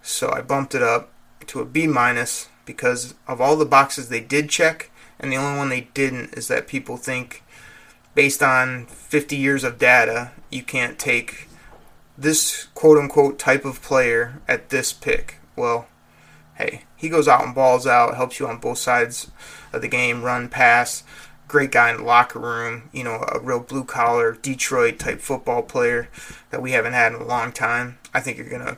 so 0.02 0.30
I 0.30 0.42
bumped 0.42 0.74
it 0.74 0.82
up 0.82 1.10
to 1.46 1.60
a 1.60 1.64
B 1.64 1.86
minus 1.86 2.50
because 2.66 3.14
of 3.26 3.40
all 3.40 3.56
the 3.56 3.64
boxes 3.64 4.10
they 4.10 4.20
did 4.20 4.50
check 4.50 4.90
and 5.20 5.30
the 5.30 5.36
only 5.36 5.56
one 5.56 5.68
they 5.68 5.88
didn't 5.94 6.34
is 6.34 6.48
that 6.48 6.66
people 6.66 6.96
think 6.96 7.44
based 8.14 8.42
on 8.42 8.86
50 8.86 9.36
years 9.36 9.62
of 9.62 9.78
data 9.78 10.32
you 10.50 10.62
can't 10.62 10.98
take 10.98 11.48
this 12.18 12.66
quote 12.74 12.98
unquote 12.98 13.38
type 13.38 13.64
of 13.64 13.80
player 13.82 14.40
at 14.48 14.70
this 14.70 14.92
pick. 14.92 15.38
Well 15.54 15.86
hey 16.54 16.84
he 16.96 17.08
goes 17.08 17.28
out 17.28 17.44
and 17.44 17.54
balls 17.54 17.86
out 17.86 18.16
helps 18.16 18.40
you 18.40 18.46
on 18.46 18.58
both 18.58 18.78
sides 18.78 19.30
of 19.72 19.82
the 19.82 19.88
game 19.88 20.22
run 20.22 20.48
pass 20.48 21.04
great 21.48 21.72
guy 21.72 21.90
in 21.90 21.98
the 21.98 22.02
locker 22.02 22.38
room 22.38 22.88
you 22.92 23.02
know 23.02 23.24
a 23.32 23.40
real 23.40 23.60
blue 23.60 23.84
collar 23.84 24.32
detroit 24.32 24.98
type 24.98 25.20
football 25.20 25.62
player 25.62 26.08
that 26.50 26.62
we 26.62 26.72
haven't 26.72 26.92
had 26.92 27.12
in 27.12 27.20
a 27.20 27.24
long 27.26 27.52
time. 27.52 27.98
I 28.14 28.20
think 28.20 28.38
you're 28.38 28.48
gonna 28.48 28.76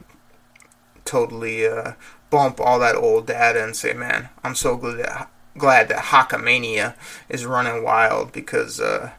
totally 1.05 1.66
uh, 1.66 1.92
bump 2.31 2.61
all 2.61 2.78
that 2.78 2.96
old 2.96 3.26
data 3.26 3.62
and 3.62 3.76
say 3.76 3.92
man 3.92 4.31
i'm 4.42 4.55
so 4.55 4.74
glad 4.76 4.96
that 4.96 5.31
glad 5.57 5.88
that 5.88 6.05
Hockamania 6.07 6.95
is 7.29 7.47
running 7.47 7.83
wild 7.83 8.33
because, 8.33 8.81
uh, 8.81 9.11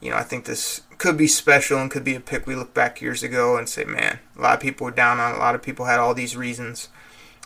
you 0.00 0.10
know, 0.10 0.16
I 0.16 0.22
think 0.22 0.44
this 0.44 0.82
could 0.98 1.16
be 1.16 1.26
special 1.26 1.78
and 1.78 1.90
could 1.90 2.04
be 2.04 2.14
a 2.14 2.20
pick 2.20 2.46
we 2.46 2.54
look 2.54 2.74
back 2.74 3.00
years 3.00 3.22
ago 3.22 3.56
and 3.56 3.68
say, 3.68 3.84
man, 3.84 4.18
a 4.36 4.40
lot 4.40 4.54
of 4.54 4.60
people 4.60 4.84
were 4.84 4.90
down 4.90 5.18
on. 5.18 5.32
It. 5.32 5.36
A 5.36 5.40
lot 5.40 5.54
of 5.54 5.62
people 5.62 5.86
had 5.86 5.98
all 5.98 6.14
these 6.14 6.36
reasons. 6.36 6.88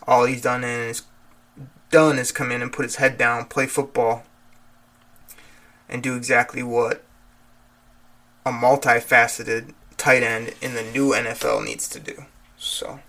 All 0.06 0.24
he's 0.24 0.42
done 0.42 0.64
is 0.64 1.02
done 1.90 2.18
is 2.18 2.32
come 2.32 2.50
in 2.50 2.62
and 2.62 2.72
put 2.72 2.84
his 2.84 2.96
head 2.96 3.16
down, 3.16 3.46
play 3.46 3.66
football, 3.66 4.24
and 5.88 6.02
do 6.02 6.16
exactly 6.16 6.62
what 6.62 7.04
a 8.44 8.50
multifaceted 8.50 9.72
tight 9.96 10.22
end 10.22 10.54
in 10.60 10.74
the 10.74 10.82
new 10.82 11.10
NFL 11.10 11.64
needs 11.64 11.88
to 11.88 12.00
do. 12.00 12.24
So 12.56 13.00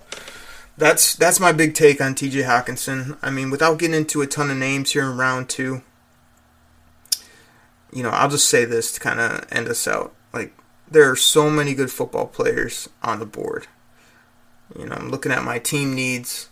that's 0.78 1.16
that's 1.16 1.40
my 1.40 1.52
big 1.52 1.74
take 1.74 2.00
on 2.00 2.14
TJ 2.14 2.46
Hockenson. 2.46 3.18
I 3.22 3.32
mean, 3.32 3.50
without 3.50 3.80
getting 3.80 3.96
into 3.96 4.22
a 4.22 4.28
ton 4.28 4.52
of 4.52 4.58
names 4.58 4.92
here 4.92 5.04
in 5.04 5.18
round 5.18 5.50
two, 5.50 5.82
you 7.92 8.04
know, 8.04 8.10
I'll 8.10 8.30
just 8.30 8.48
say 8.48 8.64
this 8.64 8.92
to 8.94 9.00
kind 9.00 9.20
of 9.20 9.46
end 9.52 9.68
us 9.68 9.88
out. 9.88 10.14
Like, 10.34 10.54
there 10.90 11.10
are 11.10 11.16
so 11.16 11.50
many 11.50 11.74
good 11.74 11.92
football 11.92 12.28
players 12.28 12.88
on 13.02 13.20
the 13.20 13.26
board. 13.26 13.68
You 14.78 14.86
know, 14.86 14.96
I'm 14.96 15.10
looking 15.10 15.32
at 15.32 15.44
my 15.44 15.58
team 15.60 15.96
needs 15.96 16.50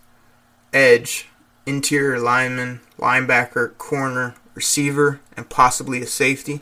edge, 0.73 1.27
interior 1.65 2.19
lineman, 2.19 2.81
linebacker, 2.97 3.77
corner, 3.77 4.35
receiver, 4.55 5.21
and 5.37 5.49
possibly 5.49 6.01
a 6.01 6.07
safety. 6.07 6.61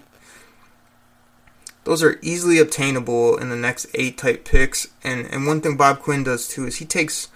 Those 1.86 2.04
are 2.04 2.20
easily 2.22 2.60
obtainable 2.60 3.38
in 3.38 3.50
the 3.50 3.56
next 3.56 3.88
eight 3.94 4.18
type 4.18 4.46
picks. 4.46 4.88
And, 5.04 5.28
and 5.28 5.46
one 5.46 5.62
thing 5.62 5.78
Bob 5.78 6.00
Quinn 6.00 6.24
does 6.24 6.48
too 6.48 6.66
is 6.66 6.78
he 6.78 6.86
takes 6.86 7.28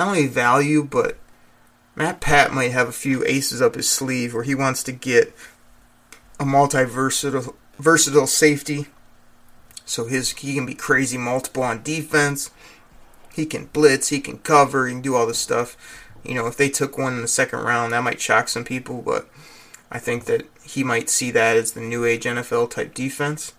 not 0.00 0.08
only 0.08 0.26
value, 0.26 0.82
but 0.82 1.18
Matt 1.94 2.22
Pat 2.22 2.54
might 2.54 2.72
have 2.72 2.88
a 2.88 2.92
few 2.92 3.22
aces 3.26 3.60
up 3.60 3.74
his 3.74 3.86
sleeve 3.86 4.32
where 4.32 4.44
he 4.44 4.54
wants 4.54 4.82
to 4.84 4.92
get 4.92 5.34
a 6.40 6.46
multi 6.46 6.84
versatile 6.84 7.54
versatile 7.78 8.26
safety. 8.26 8.86
So 9.84 10.06
his 10.06 10.30
he 10.30 10.54
can 10.54 10.64
be 10.64 10.74
crazy 10.74 11.18
multiple 11.18 11.62
on 11.62 11.82
defense. 11.82 12.50
He 13.34 13.44
can 13.44 13.66
blitz, 13.66 14.08
he 14.08 14.20
can 14.20 14.38
cover, 14.38 14.86
he 14.86 14.94
can 14.94 15.02
do 15.02 15.14
all 15.14 15.26
this 15.26 15.38
stuff. 15.38 15.76
You 16.24 16.34
know, 16.34 16.46
if 16.46 16.56
they 16.56 16.70
took 16.70 16.96
one 16.96 17.12
in 17.12 17.20
the 17.20 17.28
second 17.28 17.60
round, 17.60 17.92
that 17.92 18.02
might 18.02 18.22
shock 18.22 18.48
some 18.48 18.64
people, 18.64 19.02
but 19.02 19.28
I 19.92 19.98
think 19.98 20.24
that 20.24 20.46
he 20.64 20.82
might 20.82 21.10
see 21.10 21.30
that 21.32 21.58
as 21.58 21.72
the 21.72 21.80
new 21.82 22.06
age 22.06 22.24
NFL 22.24 22.70
type 22.70 22.94
defense 22.94 23.52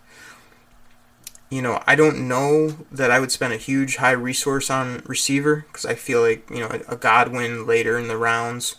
you 1.52 1.62
know, 1.62 1.84
I 1.86 1.96
don't 1.96 2.30
know 2.30 2.70
that 2.92 3.12
I 3.12 3.20
would 3.20 3.32
spend 3.32 3.52
a 3.52 3.58
huge 3.58 3.98
high 3.98 4.12
resource 4.12 4.70
on 4.70 5.04
receiver 5.06 5.66
because 5.68 5.86
I 5.86 5.96
feel 5.96 6.22
like, 6.22 6.50
you 6.50 6.62
know, 6.62 6.70
a 6.88 6.96
Godwin 6.96 7.68
later 7.68 8.00
in 8.00 8.08
the 8.08 8.18
rounds 8.18 8.78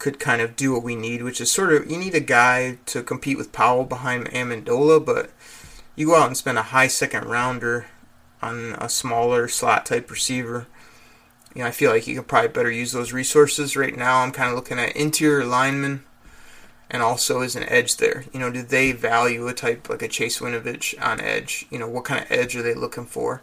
could 0.00 0.18
kind 0.18 0.42
of 0.42 0.56
do 0.56 0.72
what 0.72 0.82
we 0.82 0.96
need, 0.96 1.22
which 1.22 1.40
is 1.40 1.52
sort 1.52 1.72
of 1.72 1.88
you 1.88 1.96
need 1.96 2.16
a 2.16 2.20
guy 2.20 2.78
to 2.86 3.04
compete 3.04 3.38
with 3.38 3.52
Powell 3.52 3.84
behind 3.84 4.28
Amendola, 4.30 5.04
but 5.06 5.30
you 5.94 6.06
go 6.06 6.16
out 6.16 6.26
and 6.26 6.36
spend 6.36 6.58
a 6.58 6.62
high 6.62 6.88
second 6.88 7.26
rounder 7.26 7.86
on 8.42 8.74
a 8.78 8.88
smaller 8.88 9.46
slot 9.46 9.86
type 9.86 10.10
receiver. 10.10 10.66
You 11.54 11.62
know, 11.62 11.68
I 11.68 11.70
feel 11.70 11.92
like 11.92 12.08
you 12.08 12.16
could 12.16 12.26
probably 12.26 12.48
better 12.48 12.72
use 12.72 12.90
those 12.90 13.12
resources 13.12 13.76
right 13.76 13.96
now. 13.96 14.22
I'm 14.22 14.32
kind 14.32 14.50
of 14.50 14.56
looking 14.56 14.80
at 14.80 14.96
interior 14.96 15.44
linemen 15.44 16.02
and 16.90 17.02
also 17.02 17.40
is 17.40 17.56
an 17.56 17.68
edge 17.68 17.96
there. 17.96 18.24
You 18.32 18.40
know, 18.40 18.50
do 18.50 18.62
they 18.62 18.92
value 18.92 19.46
a 19.46 19.54
type 19.54 19.88
like 19.88 20.02
a 20.02 20.08
Chase 20.08 20.40
Winovich 20.40 20.94
on 21.00 21.20
edge? 21.20 21.66
You 21.70 21.78
know, 21.78 21.88
what 21.88 22.04
kind 22.04 22.22
of 22.22 22.30
edge 22.30 22.56
are 22.56 22.62
they 22.62 22.74
looking 22.74 23.06
for? 23.06 23.42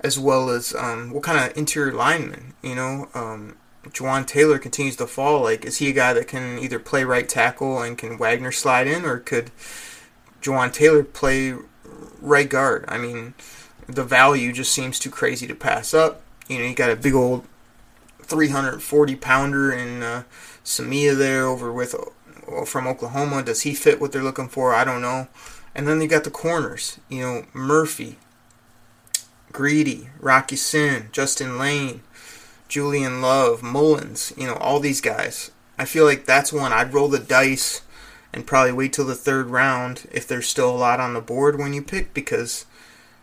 As 0.00 0.18
well 0.18 0.50
as 0.50 0.74
um, 0.74 1.10
what 1.10 1.22
kind 1.22 1.38
of 1.38 1.56
interior 1.56 1.92
lineman? 1.92 2.52
You 2.62 2.74
know, 2.74 3.08
um, 3.14 3.56
Jawaan 3.88 4.26
Taylor 4.26 4.58
continues 4.58 4.96
to 4.96 5.06
fall, 5.06 5.42
like 5.42 5.64
is 5.64 5.78
he 5.78 5.88
a 5.88 5.92
guy 5.92 6.12
that 6.12 6.28
can 6.28 6.58
either 6.58 6.78
play 6.78 7.04
right 7.04 7.28
tackle 7.28 7.80
and 7.80 7.96
can 7.96 8.18
Wagner 8.18 8.52
slide 8.52 8.86
in, 8.86 9.04
or 9.04 9.18
could 9.18 9.50
Jawaan 10.42 10.72
Taylor 10.72 11.02
play 11.02 11.54
right 12.20 12.48
guard? 12.48 12.84
I 12.88 12.98
mean, 12.98 13.34
the 13.86 14.04
value 14.04 14.52
just 14.52 14.72
seems 14.72 14.98
too 14.98 15.10
crazy 15.10 15.46
to 15.46 15.54
pass 15.54 15.94
up. 15.94 16.20
You 16.46 16.58
know, 16.58 16.64
you 16.64 16.74
got 16.74 16.90
a 16.90 16.96
big 16.96 17.14
old 17.14 17.46
340 18.22 19.16
pounder 19.16 19.72
in 19.72 20.02
uh, 20.02 20.24
Samia 20.64 21.16
there 21.16 21.46
over 21.46 21.72
with 21.72 21.94
from 22.66 22.86
Oklahoma. 22.86 23.42
Does 23.42 23.62
he 23.62 23.74
fit 23.74 24.00
what 24.00 24.12
they're 24.12 24.22
looking 24.22 24.48
for? 24.48 24.74
I 24.74 24.84
don't 24.84 25.02
know. 25.02 25.28
And 25.74 25.86
then 25.86 26.00
you 26.00 26.08
got 26.08 26.24
the 26.24 26.30
corners. 26.30 26.98
You 27.08 27.20
know, 27.20 27.46
Murphy, 27.52 28.18
Greedy, 29.52 30.08
Rock 30.20 30.50
Ya-Sin, 30.50 31.08
Justin 31.12 31.58
Layne, 31.58 32.02
Julian 32.68 33.20
Love, 33.20 33.62
Mullins. 33.62 34.32
You 34.36 34.46
know, 34.46 34.54
all 34.54 34.80
these 34.80 35.00
guys. 35.00 35.50
I 35.78 35.84
feel 35.84 36.04
like 36.04 36.24
that's 36.24 36.52
one 36.52 36.72
I'd 36.72 36.94
roll 36.94 37.08
the 37.08 37.18
dice 37.18 37.82
and 38.32 38.46
probably 38.46 38.72
wait 38.72 38.92
till 38.92 39.06
the 39.06 39.14
third 39.14 39.48
round 39.48 40.06
if 40.12 40.26
there's 40.26 40.48
still 40.48 40.70
a 40.70 40.76
lot 40.76 41.00
on 41.00 41.14
the 41.14 41.20
board 41.20 41.58
when 41.58 41.72
you 41.72 41.82
pick 41.82 42.12
because 42.12 42.66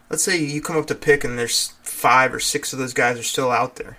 let's 0.09 0.23
say 0.23 0.37
you 0.37 0.61
come 0.61 0.77
up 0.77 0.87
to 0.87 0.95
pick 0.95 1.23
and 1.23 1.37
there's 1.37 1.73
five 1.83 2.33
or 2.33 2.39
six 2.39 2.73
of 2.73 2.79
those 2.79 2.93
guys 2.93 3.19
are 3.19 3.23
still 3.23 3.51
out 3.51 3.75
there. 3.75 3.97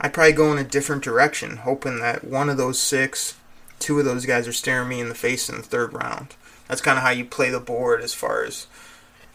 I'd 0.00 0.12
probably 0.12 0.32
go 0.32 0.52
in 0.52 0.58
a 0.58 0.64
different 0.64 1.02
direction, 1.02 1.58
hoping 1.58 2.00
that 2.00 2.24
one 2.24 2.48
of 2.48 2.56
those 2.56 2.78
six, 2.78 3.36
two 3.78 3.98
of 3.98 4.04
those 4.04 4.26
guys 4.26 4.48
are 4.48 4.52
staring 4.52 4.88
me 4.88 5.00
in 5.00 5.08
the 5.08 5.14
face 5.14 5.48
in 5.48 5.56
the 5.56 5.62
third 5.62 5.92
round. 5.92 6.34
That's 6.68 6.80
kind 6.80 6.98
of 6.98 7.04
how 7.04 7.10
you 7.10 7.24
play 7.24 7.50
the 7.50 7.60
board 7.60 8.02
as 8.02 8.14
far 8.14 8.44
as 8.44 8.66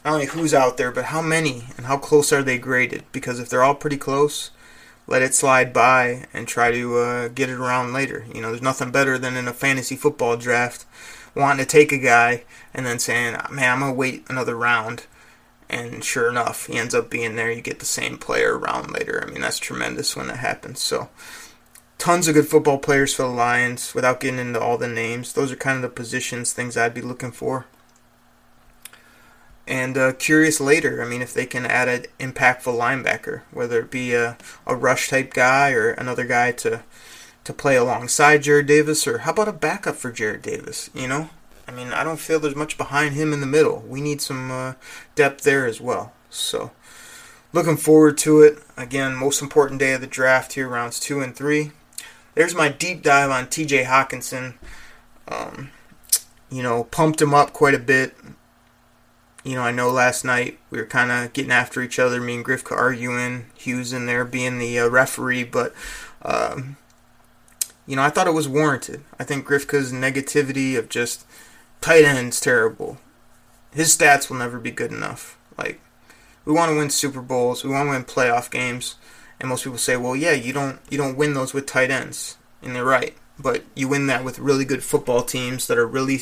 not 0.04 0.13
only 0.13 0.25
who's 0.25 0.54
out 0.54 0.77
there, 0.77 0.91
but 0.91 1.06
how 1.06 1.21
many 1.21 1.65
and 1.77 1.86
how 1.86 1.97
close 1.97 2.34
are 2.34 2.43
they 2.43 2.58
graded. 2.58 3.04
Because 3.12 3.39
if 3.39 3.49
they're 3.49 3.63
all 3.63 3.75
pretty 3.75 3.97
close, 3.97 4.51
let 5.08 5.21
it 5.21 5.34
slide 5.34 5.73
by 5.73 6.25
and 6.34 6.47
try 6.47 6.71
to 6.71 6.97
uh, 6.97 7.27
get 7.30 7.49
it 7.49 7.60
around 7.60 7.93
later. 7.93 8.25
You 8.34 8.41
know, 8.41 8.49
there's 8.49 8.62
nothing 8.62 8.91
better 8.91 9.17
than 9.17 9.38
in 9.38 9.47
a 9.47 9.54
fantasy 9.54 9.95
football 9.95 10.38
draft 10.38 10.86
wanting 11.36 11.65
to 11.65 11.69
take 11.69 11.91
a 11.91 11.97
guy 11.97 12.43
and 12.73 12.86
then 12.86 12.99
saying, 12.99 13.38
man, 13.51 13.71
I'm 13.71 13.80
going 13.80 13.91
to 13.91 13.97
wait 13.97 14.25
another 14.30 14.56
round. 14.56 15.06
And 15.69 16.04
sure 16.04 16.30
enough, 16.30 16.67
he 16.67 16.77
ends 16.77 16.93
up 16.93 17.10
being 17.10 17.36
there. 17.36 17.51
You 17.51 17.62
get 17.62 17.80
the 17.80 17.86
same 17.86 18.17
player 18.17 18.58
around 18.58 18.91
later. 18.91 19.23
I 19.25 19.32
mean, 19.32 19.41
that's 19.41 19.60
tremendous 19.60 20.15
when 20.15 20.27
that 20.27 20.38
happens. 20.38 20.82
So, 20.82 21.10
tons 22.01 22.27
of 22.27 22.33
good 22.33 22.47
football 22.47 22.79
players 22.79 23.13
for 23.13 23.21
the 23.21 23.29
Lions 23.29 23.93
without 23.93 24.19
getting 24.19 24.39
into 24.39 24.59
all 24.59 24.75
the 24.75 24.87
names. 24.87 25.33
Those 25.33 25.51
are 25.51 25.55
kind 25.55 25.75
of 25.75 25.83
the 25.83 25.89
positions, 25.89 26.51
things 26.51 26.75
I'd 26.75 26.95
be 26.95 27.01
looking 27.01 27.31
for. 27.31 27.67
And 29.67 29.95
uh, 29.95 30.13
curious 30.13 30.59
later, 30.59 31.03
I 31.03 31.07
mean, 31.07 31.21
if 31.21 31.31
they 31.31 31.45
can 31.45 31.63
add 31.63 31.87
an 31.87 32.05
impactful 32.19 32.75
linebacker, 32.75 33.43
whether 33.51 33.79
it 33.81 33.91
be 33.91 34.15
a, 34.15 34.35
a 34.65 34.75
rush 34.75 35.09
type 35.09 35.31
guy 35.31 35.73
or 35.73 35.91
another 35.91 36.25
guy 36.25 36.51
to 36.53 36.81
to 37.43 37.53
play 37.53 37.75
alongside 37.75 38.43
Jarrad 38.43 38.65
Davis, 38.65 39.07
or 39.07 39.19
how 39.19 39.31
about 39.31 39.47
a 39.47 39.53
backup 39.53 39.95
for 39.95 40.11
Jarrad 40.11 40.41
Davis? 40.41 40.89
You 40.95 41.07
know, 41.07 41.29
I 41.67 41.71
mean, 41.71 41.89
I 41.89 42.03
don't 42.03 42.19
feel 42.19 42.39
there's 42.39 42.55
much 42.55 42.79
behind 42.79 43.13
him 43.13 43.31
in 43.31 43.41
the 43.41 43.47
middle. 43.47 43.83
We 43.87 44.01
need 44.01 44.21
some 44.21 44.49
uh, 44.49 44.73
depth 45.13 45.43
there 45.43 45.67
as 45.67 45.79
well. 45.79 46.13
So, 46.31 46.71
looking 47.53 47.77
forward 47.77 48.17
to 48.19 48.41
it. 48.41 48.57
Again, 48.75 49.15
most 49.15 49.39
important 49.39 49.79
day 49.79 49.93
of 49.93 50.01
the 50.01 50.07
draft 50.07 50.53
here, 50.53 50.67
rounds 50.67 50.99
two 50.99 51.21
and 51.21 51.35
three. 51.35 51.73
There's 52.35 52.55
my 52.55 52.69
deep 52.69 53.03
dive 53.03 53.29
on 53.29 53.47
T.J. 53.47 53.83
Hockenson. 53.83 54.55
Um, 55.27 55.71
you 56.49 56.61
know, 56.61 56.85
pumped 56.85 57.21
him 57.21 57.33
up 57.33 57.53
quite 57.53 57.73
a 57.73 57.79
bit. 57.79 58.15
You 59.43 59.55
know, 59.55 59.61
I 59.61 59.71
know 59.71 59.89
last 59.89 60.23
night 60.23 60.59
we 60.69 60.77
were 60.77 60.85
kind 60.85 61.11
of 61.11 61.33
getting 61.33 61.51
after 61.51 61.81
each 61.81 61.97
other, 61.97 62.21
me 62.21 62.35
and 62.35 62.45
Grifka 62.45 62.75
arguing, 62.75 63.47
Hughes 63.55 63.91
in 63.91 64.05
there 64.05 64.23
being 64.23 64.59
the 64.59 64.79
uh, 64.79 64.87
referee, 64.87 65.45
but 65.45 65.73
um, 66.21 66.77
you 67.87 67.95
know, 67.95 68.03
I 68.03 68.09
thought 68.09 68.27
it 68.27 68.33
was 68.33 68.47
warranted. 68.47 69.03
I 69.19 69.23
think 69.23 69.47
Grifka's 69.47 69.91
negativity 69.91 70.77
of 70.77 70.89
just 70.89 71.25
tight 71.79 72.05
ends 72.05 72.39
terrible. 72.39 72.99
His 73.73 73.95
stats 73.97 74.29
will 74.29 74.37
never 74.37 74.59
be 74.59 74.71
good 74.71 74.91
enough. 74.91 75.37
Like 75.57 75.81
we 76.45 76.53
want 76.53 76.71
to 76.71 76.77
win 76.77 76.89
Super 76.91 77.21
Bowls, 77.21 77.63
we 77.63 77.71
want 77.71 77.87
to 77.87 77.91
win 77.91 78.03
playoff 78.03 78.51
games, 78.51 78.95
and 79.41 79.49
most 79.49 79.65
people 79.65 79.77
say, 79.77 79.97
"Well, 79.97 80.15
yeah, 80.15 80.32
you 80.32 80.54
don't 80.54 80.80
you 80.89 80.97
don't 80.97 81.17
win 81.17 81.34
those 81.34 81.54
with 81.54 81.65
tight 81.65 81.91
ends." 81.91 82.38
And 82.62 82.73
they're 82.73 82.86
right, 82.86 83.15
but 83.38 83.63
you 83.75 83.89
win 83.89 84.08
that 84.08 84.23
with 84.23 84.39
really 84.39 84.63
good 84.63 84.84
football 84.84 85.23
teams 85.23 85.67
that 85.67 85.77
are 85.77 85.88
really 85.88 86.21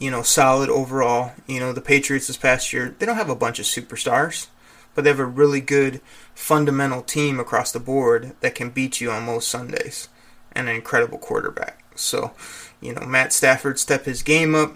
you 0.00 0.10
know, 0.10 0.22
solid 0.22 0.70
overall. 0.70 1.32
You 1.46 1.60
know, 1.60 1.72
the 1.72 1.80
Patriots 1.80 2.26
this 2.26 2.36
past 2.36 2.72
year, 2.72 2.96
they 2.98 3.06
don't 3.06 3.16
have 3.16 3.30
a 3.30 3.36
bunch 3.36 3.58
of 3.58 3.66
superstars, 3.66 4.48
but 4.94 5.04
they 5.04 5.10
have 5.10 5.20
a 5.20 5.26
really 5.26 5.60
good 5.60 6.00
fundamental 6.34 7.02
team 7.02 7.38
across 7.38 7.70
the 7.70 7.78
board 7.78 8.34
that 8.40 8.54
can 8.54 8.70
beat 8.70 9.00
you 9.00 9.10
on 9.10 9.26
most 9.26 9.48
Sundays 9.48 10.08
and 10.52 10.68
an 10.68 10.74
incredible 10.74 11.18
quarterback. 11.18 11.84
So, 11.94 12.32
you 12.80 12.94
know, 12.94 13.06
Matt 13.06 13.32
Stafford 13.32 13.78
step 13.78 14.06
his 14.06 14.22
game 14.22 14.54
up, 14.54 14.74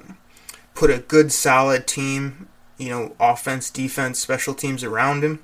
put 0.74 0.90
a 0.90 0.98
good 0.98 1.32
solid 1.32 1.86
team, 1.86 2.48
you 2.76 2.90
know, 2.90 3.16
offense, 3.18 3.70
defense, 3.70 4.18
special 4.18 4.54
teams 4.54 4.84
around 4.84 5.24
him. 5.24 5.42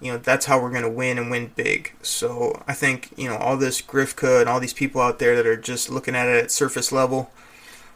You 0.00 0.12
know, 0.12 0.18
that's 0.18 0.46
how 0.46 0.60
we're 0.60 0.70
going 0.70 0.82
to 0.82 0.88
win 0.88 1.18
and 1.18 1.30
win 1.30 1.52
big. 1.56 1.92
So 2.02 2.62
I 2.68 2.74
think, 2.74 3.12
you 3.16 3.28
know, 3.28 3.36
all 3.36 3.56
this 3.56 3.82
Grifka 3.82 4.40
and 4.40 4.48
all 4.48 4.60
these 4.60 4.72
people 4.72 5.00
out 5.00 5.18
there 5.18 5.34
that 5.36 5.46
are 5.46 5.56
just 5.56 5.90
looking 5.90 6.14
at 6.14 6.28
it 6.28 6.44
at 6.44 6.50
surface 6.50 6.92
level, 6.92 7.30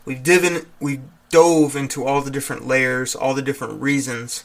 we've 0.04 0.22
divin, 0.22 0.66
we 0.80 1.00
dove 1.30 1.76
into 1.76 2.04
all 2.04 2.20
the 2.20 2.30
different 2.30 2.66
layers, 2.66 3.14
all 3.14 3.34
the 3.34 3.42
different 3.42 3.80
reasons 3.80 4.44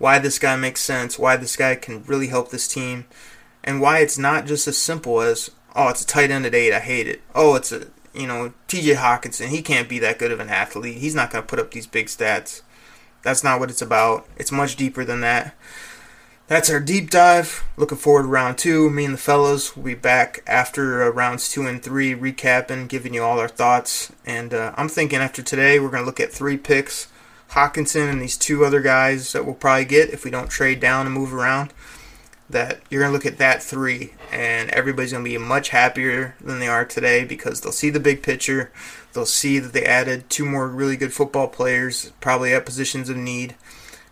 why 0.00 0.18
this 0.18 0.38
guy 0.38 0.56
makes 0.56 0.80
sense, 0.80 1.18
why 1.18 1.36
this 1.36 1.56
guy 1.56 1.76
can 1.76 2.02
really 2.04 2.28
help 2.28 2.50
this 2.50 2.66
team, 2.66 3.04
and 3.62 3.80
why 3.80 3.98
it's 3.98 4.16
not 4.16 4.46
just 4.46 4.66
as 4.66 4.78
simple 4.78 5.20
as 5.20 5.50
oh, 5.76 5.88
it's 5.90 6.02
a 6.02 6.06
tight 6.06 6.30
end 6.30 6.46
at 6.46 6.54
eight. 6.54 6.72
I 6.72 6.80
hate 6.80 7.06
it. 7.06 7.20
Oh, 7.34 7.54
it's 7.54 7.70
a 7.70 7.88
you 8.14 8.26
know 8.26 8.52
T.J. 8.66 8.94
Hockenson, 8.94 9.48
He 9.48 9.60
can't 9.62 9.88
be 9.88 9.98
that 9.98 10.18
good 10.18 10.32
of 10.32 10.40
an 10.40 10.48
athlete. 10.48 10.96
He's 10.96 11.14
not 11.14 11.30
going 11.30 11.44
to 11.44 11.48
put 11.48 11.58
up 11.58 11.70
these 11.70 11.86
big 11.86 12.06
stats. 12.06 12.62
That's 13.22 13.44
not 13.44 13.60
what 13.60 13.70
it's 13.70 13.82
about. 13.82 14.26
It's 14.38 14.50
much 14.50 14.74
deeper 14.76 15.04
than 15.04 15.20
that. 15.20 15.54
That's 16.50 16.68
our 16.68 16.80
deep 16.80 17.10
dive. 17.10 17.62
Looking 17.76 17.96
forward 17.96 18.22
to 18.22 18.28
round 18.28 18.58
two. 18.58 18.90
Me 18.90 19.04
and 19.04 19.14
the 19.14 19.18
fellows 19.18 19.76
will 19.76 19.84
be 19.84 19.94
back 19.94 20.42
after 20.48 21.04
uh, 21.04 21.10
rounds 21.10 21.48
two 21.48 21.64
and 21.64 21.80
three, 21.80 22.12
recapping, 22.12 22.88
giving 22.88 23.14
you 23.14 23.22
all 23.22 23.38
our 23.38 23.46
thoughts. 23.46 24.10
And 24.26 24.52
uh, 24.52 24.74
I'm 24.76 24.88
thinking 24.88 25.20
after 25.20 25.42
today, 25.42 25.78
we're 25.78 25.90
going 25.90 26.02
to 26.02 26.06
look 26.06 26.18
at 26.18 26.32
three 26.32 26.56
picks 26.56 27.06
Hockenson 27.50 28.10
and 28.10 28.20
these 28.20 28.36
two 28.36 28.64
other 28.64 28.80
guys 28.80 29.32
that 29.32 29.46
we'll 29.46 29.54
probably 29.54 29.84
get 29.84 30.10
if 30.10 30.24
we 30.24 30.32
don't 30.32 30.50
trade 30.50 30.80
down 30.80 31.06
and 31.06 31.14
move 31.14 31.32
around 31.32 31.72
that 32.48 32.80
you're 32.90 33.00
going 33.00 33.10
to 33.10 33.14
look 33.14 33.32
at 33.32 33.38
that 33.38 33.62
three 33.62 34.14
and 34.32 34.70
everybody's 34.70 35.12
going 35.12 35.24
to 35.24 35.30
be 35.30 35.38
much 35.38 35.68
happier 35.68 36.34
than 36.40 36.58
they 36.58 36.66
are 36.66 36.84
today 36.84 37.24
because 37.24 37.60
they'll 37.60 37.70
see 37.70 37.90
the 37.90 38.00
big 38.00 38.24
picture. 38.24 38.72
They'll 39.12 39.24
see 39.24 39.60
that 39.60 39.72
they 39.72 39.84
added 39.84 40.28
two 40.28 40.44
more 40.44 40.66
really 40.66 40.96
good 40.96 41.12
football 41.12 41.46
players, 41.46 42.10
probably 42.20 42.52
at 42.52 42.66
positions 42.66 43.08
of 43.08 43.16
need, 43.16 43.54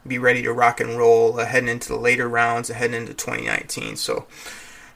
be 0.08 0.18
ready 0.18 0.42
to 0.42 0.52
rock 0.52 0.80
and 0.80 0.96
roll 0.96 1.38
uh, 1.38 1.46
heading 1.46 1.68
into 1.68 1.88
the 1.88 1.98
later 1.98 2.28
rounds, 2.28 2.68
heading 2.68 2.96
into 2.96 3.14
2019. 3.14 3.96
So 3.96 4.26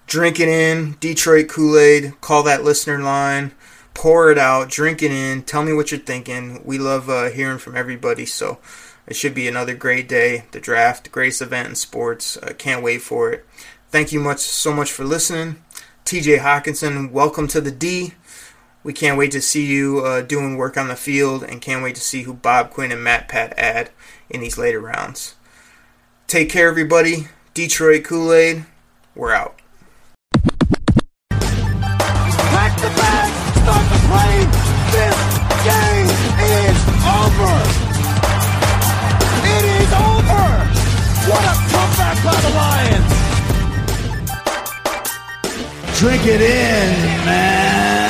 drink 0.06 0.40
it 0.40 0.48
in, 0.48 0.96
Detroit 1.00 1.48
Kool 1.48 1.78
Aid, 1.78 2.20
call 2.20 2.42
that 2.44 2.64
listener 2.64 2.98
line, 2.98 3.52
pour 3.94 4.30
it 4.30 4.38
out, 4.38 4.68
drink 4.70 5.02
it 5.02 5.12
in, 5.12 5.42
tell 5.42 5.62
me 5.62 5.72
what 5.72 5.90
you're 5.90 6.00
thinking. 6.00 6.62
We 6.64 6.78
love 6.78 7.08
uh, 7.08 7.30
hearing 7.30 7.58
from 7.58 7.76
everybody. 7.76 8.26
So 8.26 8.58
it 9.06 9.14
should 9.14 9.34
be 9.34 9.48
another 9.48 9.74
great 9.74 10.08
day. 10.08 10.44
The 10.52 10.60
draft, 10.60 11.04
the 11.04 11.10
greatest 11.10 11.42
event 11.42 11.68
in 11.68 11.74
sports. 11.74 12.36
Uh, 12.36 12.52
can't 12.56 12.82
wait 12.82 13.02
for 13.02 13.30
it. 13.32 13.46
Thank 13.90 14.12
you 14.12 14.20
much 14.20 14.40
so 14.40 14.72
much 14.72 14.90
for 14.90 15.04
listening. 15.04 15.62
TJ 16.04 16.38
Hockenson, 16.38 17.10
welcome 17.10 17.46
to 17.48 17.60
the 17.60 17.70
D. 17.70 18.14
We 18.84 18.92
can't 18.92 19.16
wait 19.16 19.30
to 19.32 19.40
see 19.40 19.64
you 19.64 20.00
uh, 20.04 20.22
doing 20.22 20.56
work 20.56 20.76
on 20.76 20.88
the 20.88 20.96
field 20.96 21.44
and 21.44 21.62
can't 21.62 21.84
wait 21.84 21.94
to 21.94 22.00
see 22.00 22.22
who 22.22 22.34
Bob 22.34 22.70
Quinn 22.70 22.90
and 22.90 23.04
Matt 23.04 23.28
Pat 23.28 23.54
add 23.56 23.90
in 24.28 24.40
these 24.40 24.58
later 24.58 24.80
rounds. 24.80 25.36
Take 26.26 26.50
care, 26.50 26.68
everybody. 26.68 27.28
Detroit 27.54 28.02
Kool 28.04 28.32
Aid, 28.32 28.64
we're 29.14 29.32
out. 29.32 29.60
Pack 31.30 32.74
the 32.80 32.88
bag, 32.96 33.30
start 33.62 33.86
the 33.92 33.98
plane. 34.08 34.50
This 34.90 35.14
game 35.62 36.08
is 36.42 36.78
over. 37.06 37.54
It 39.46 39.64
is 39.78 39.92
over. 39.92 40.46
What 41.30 41.44
a 41.44 41.54
comeback 41.70 42.18
by 42.24 42.34
the 42.40 42.50
Lions. 42.58 43.12
Drink 46.00 46.26
it 46.26 46.40
in, 46.40 47.24
man. 47.24 48.01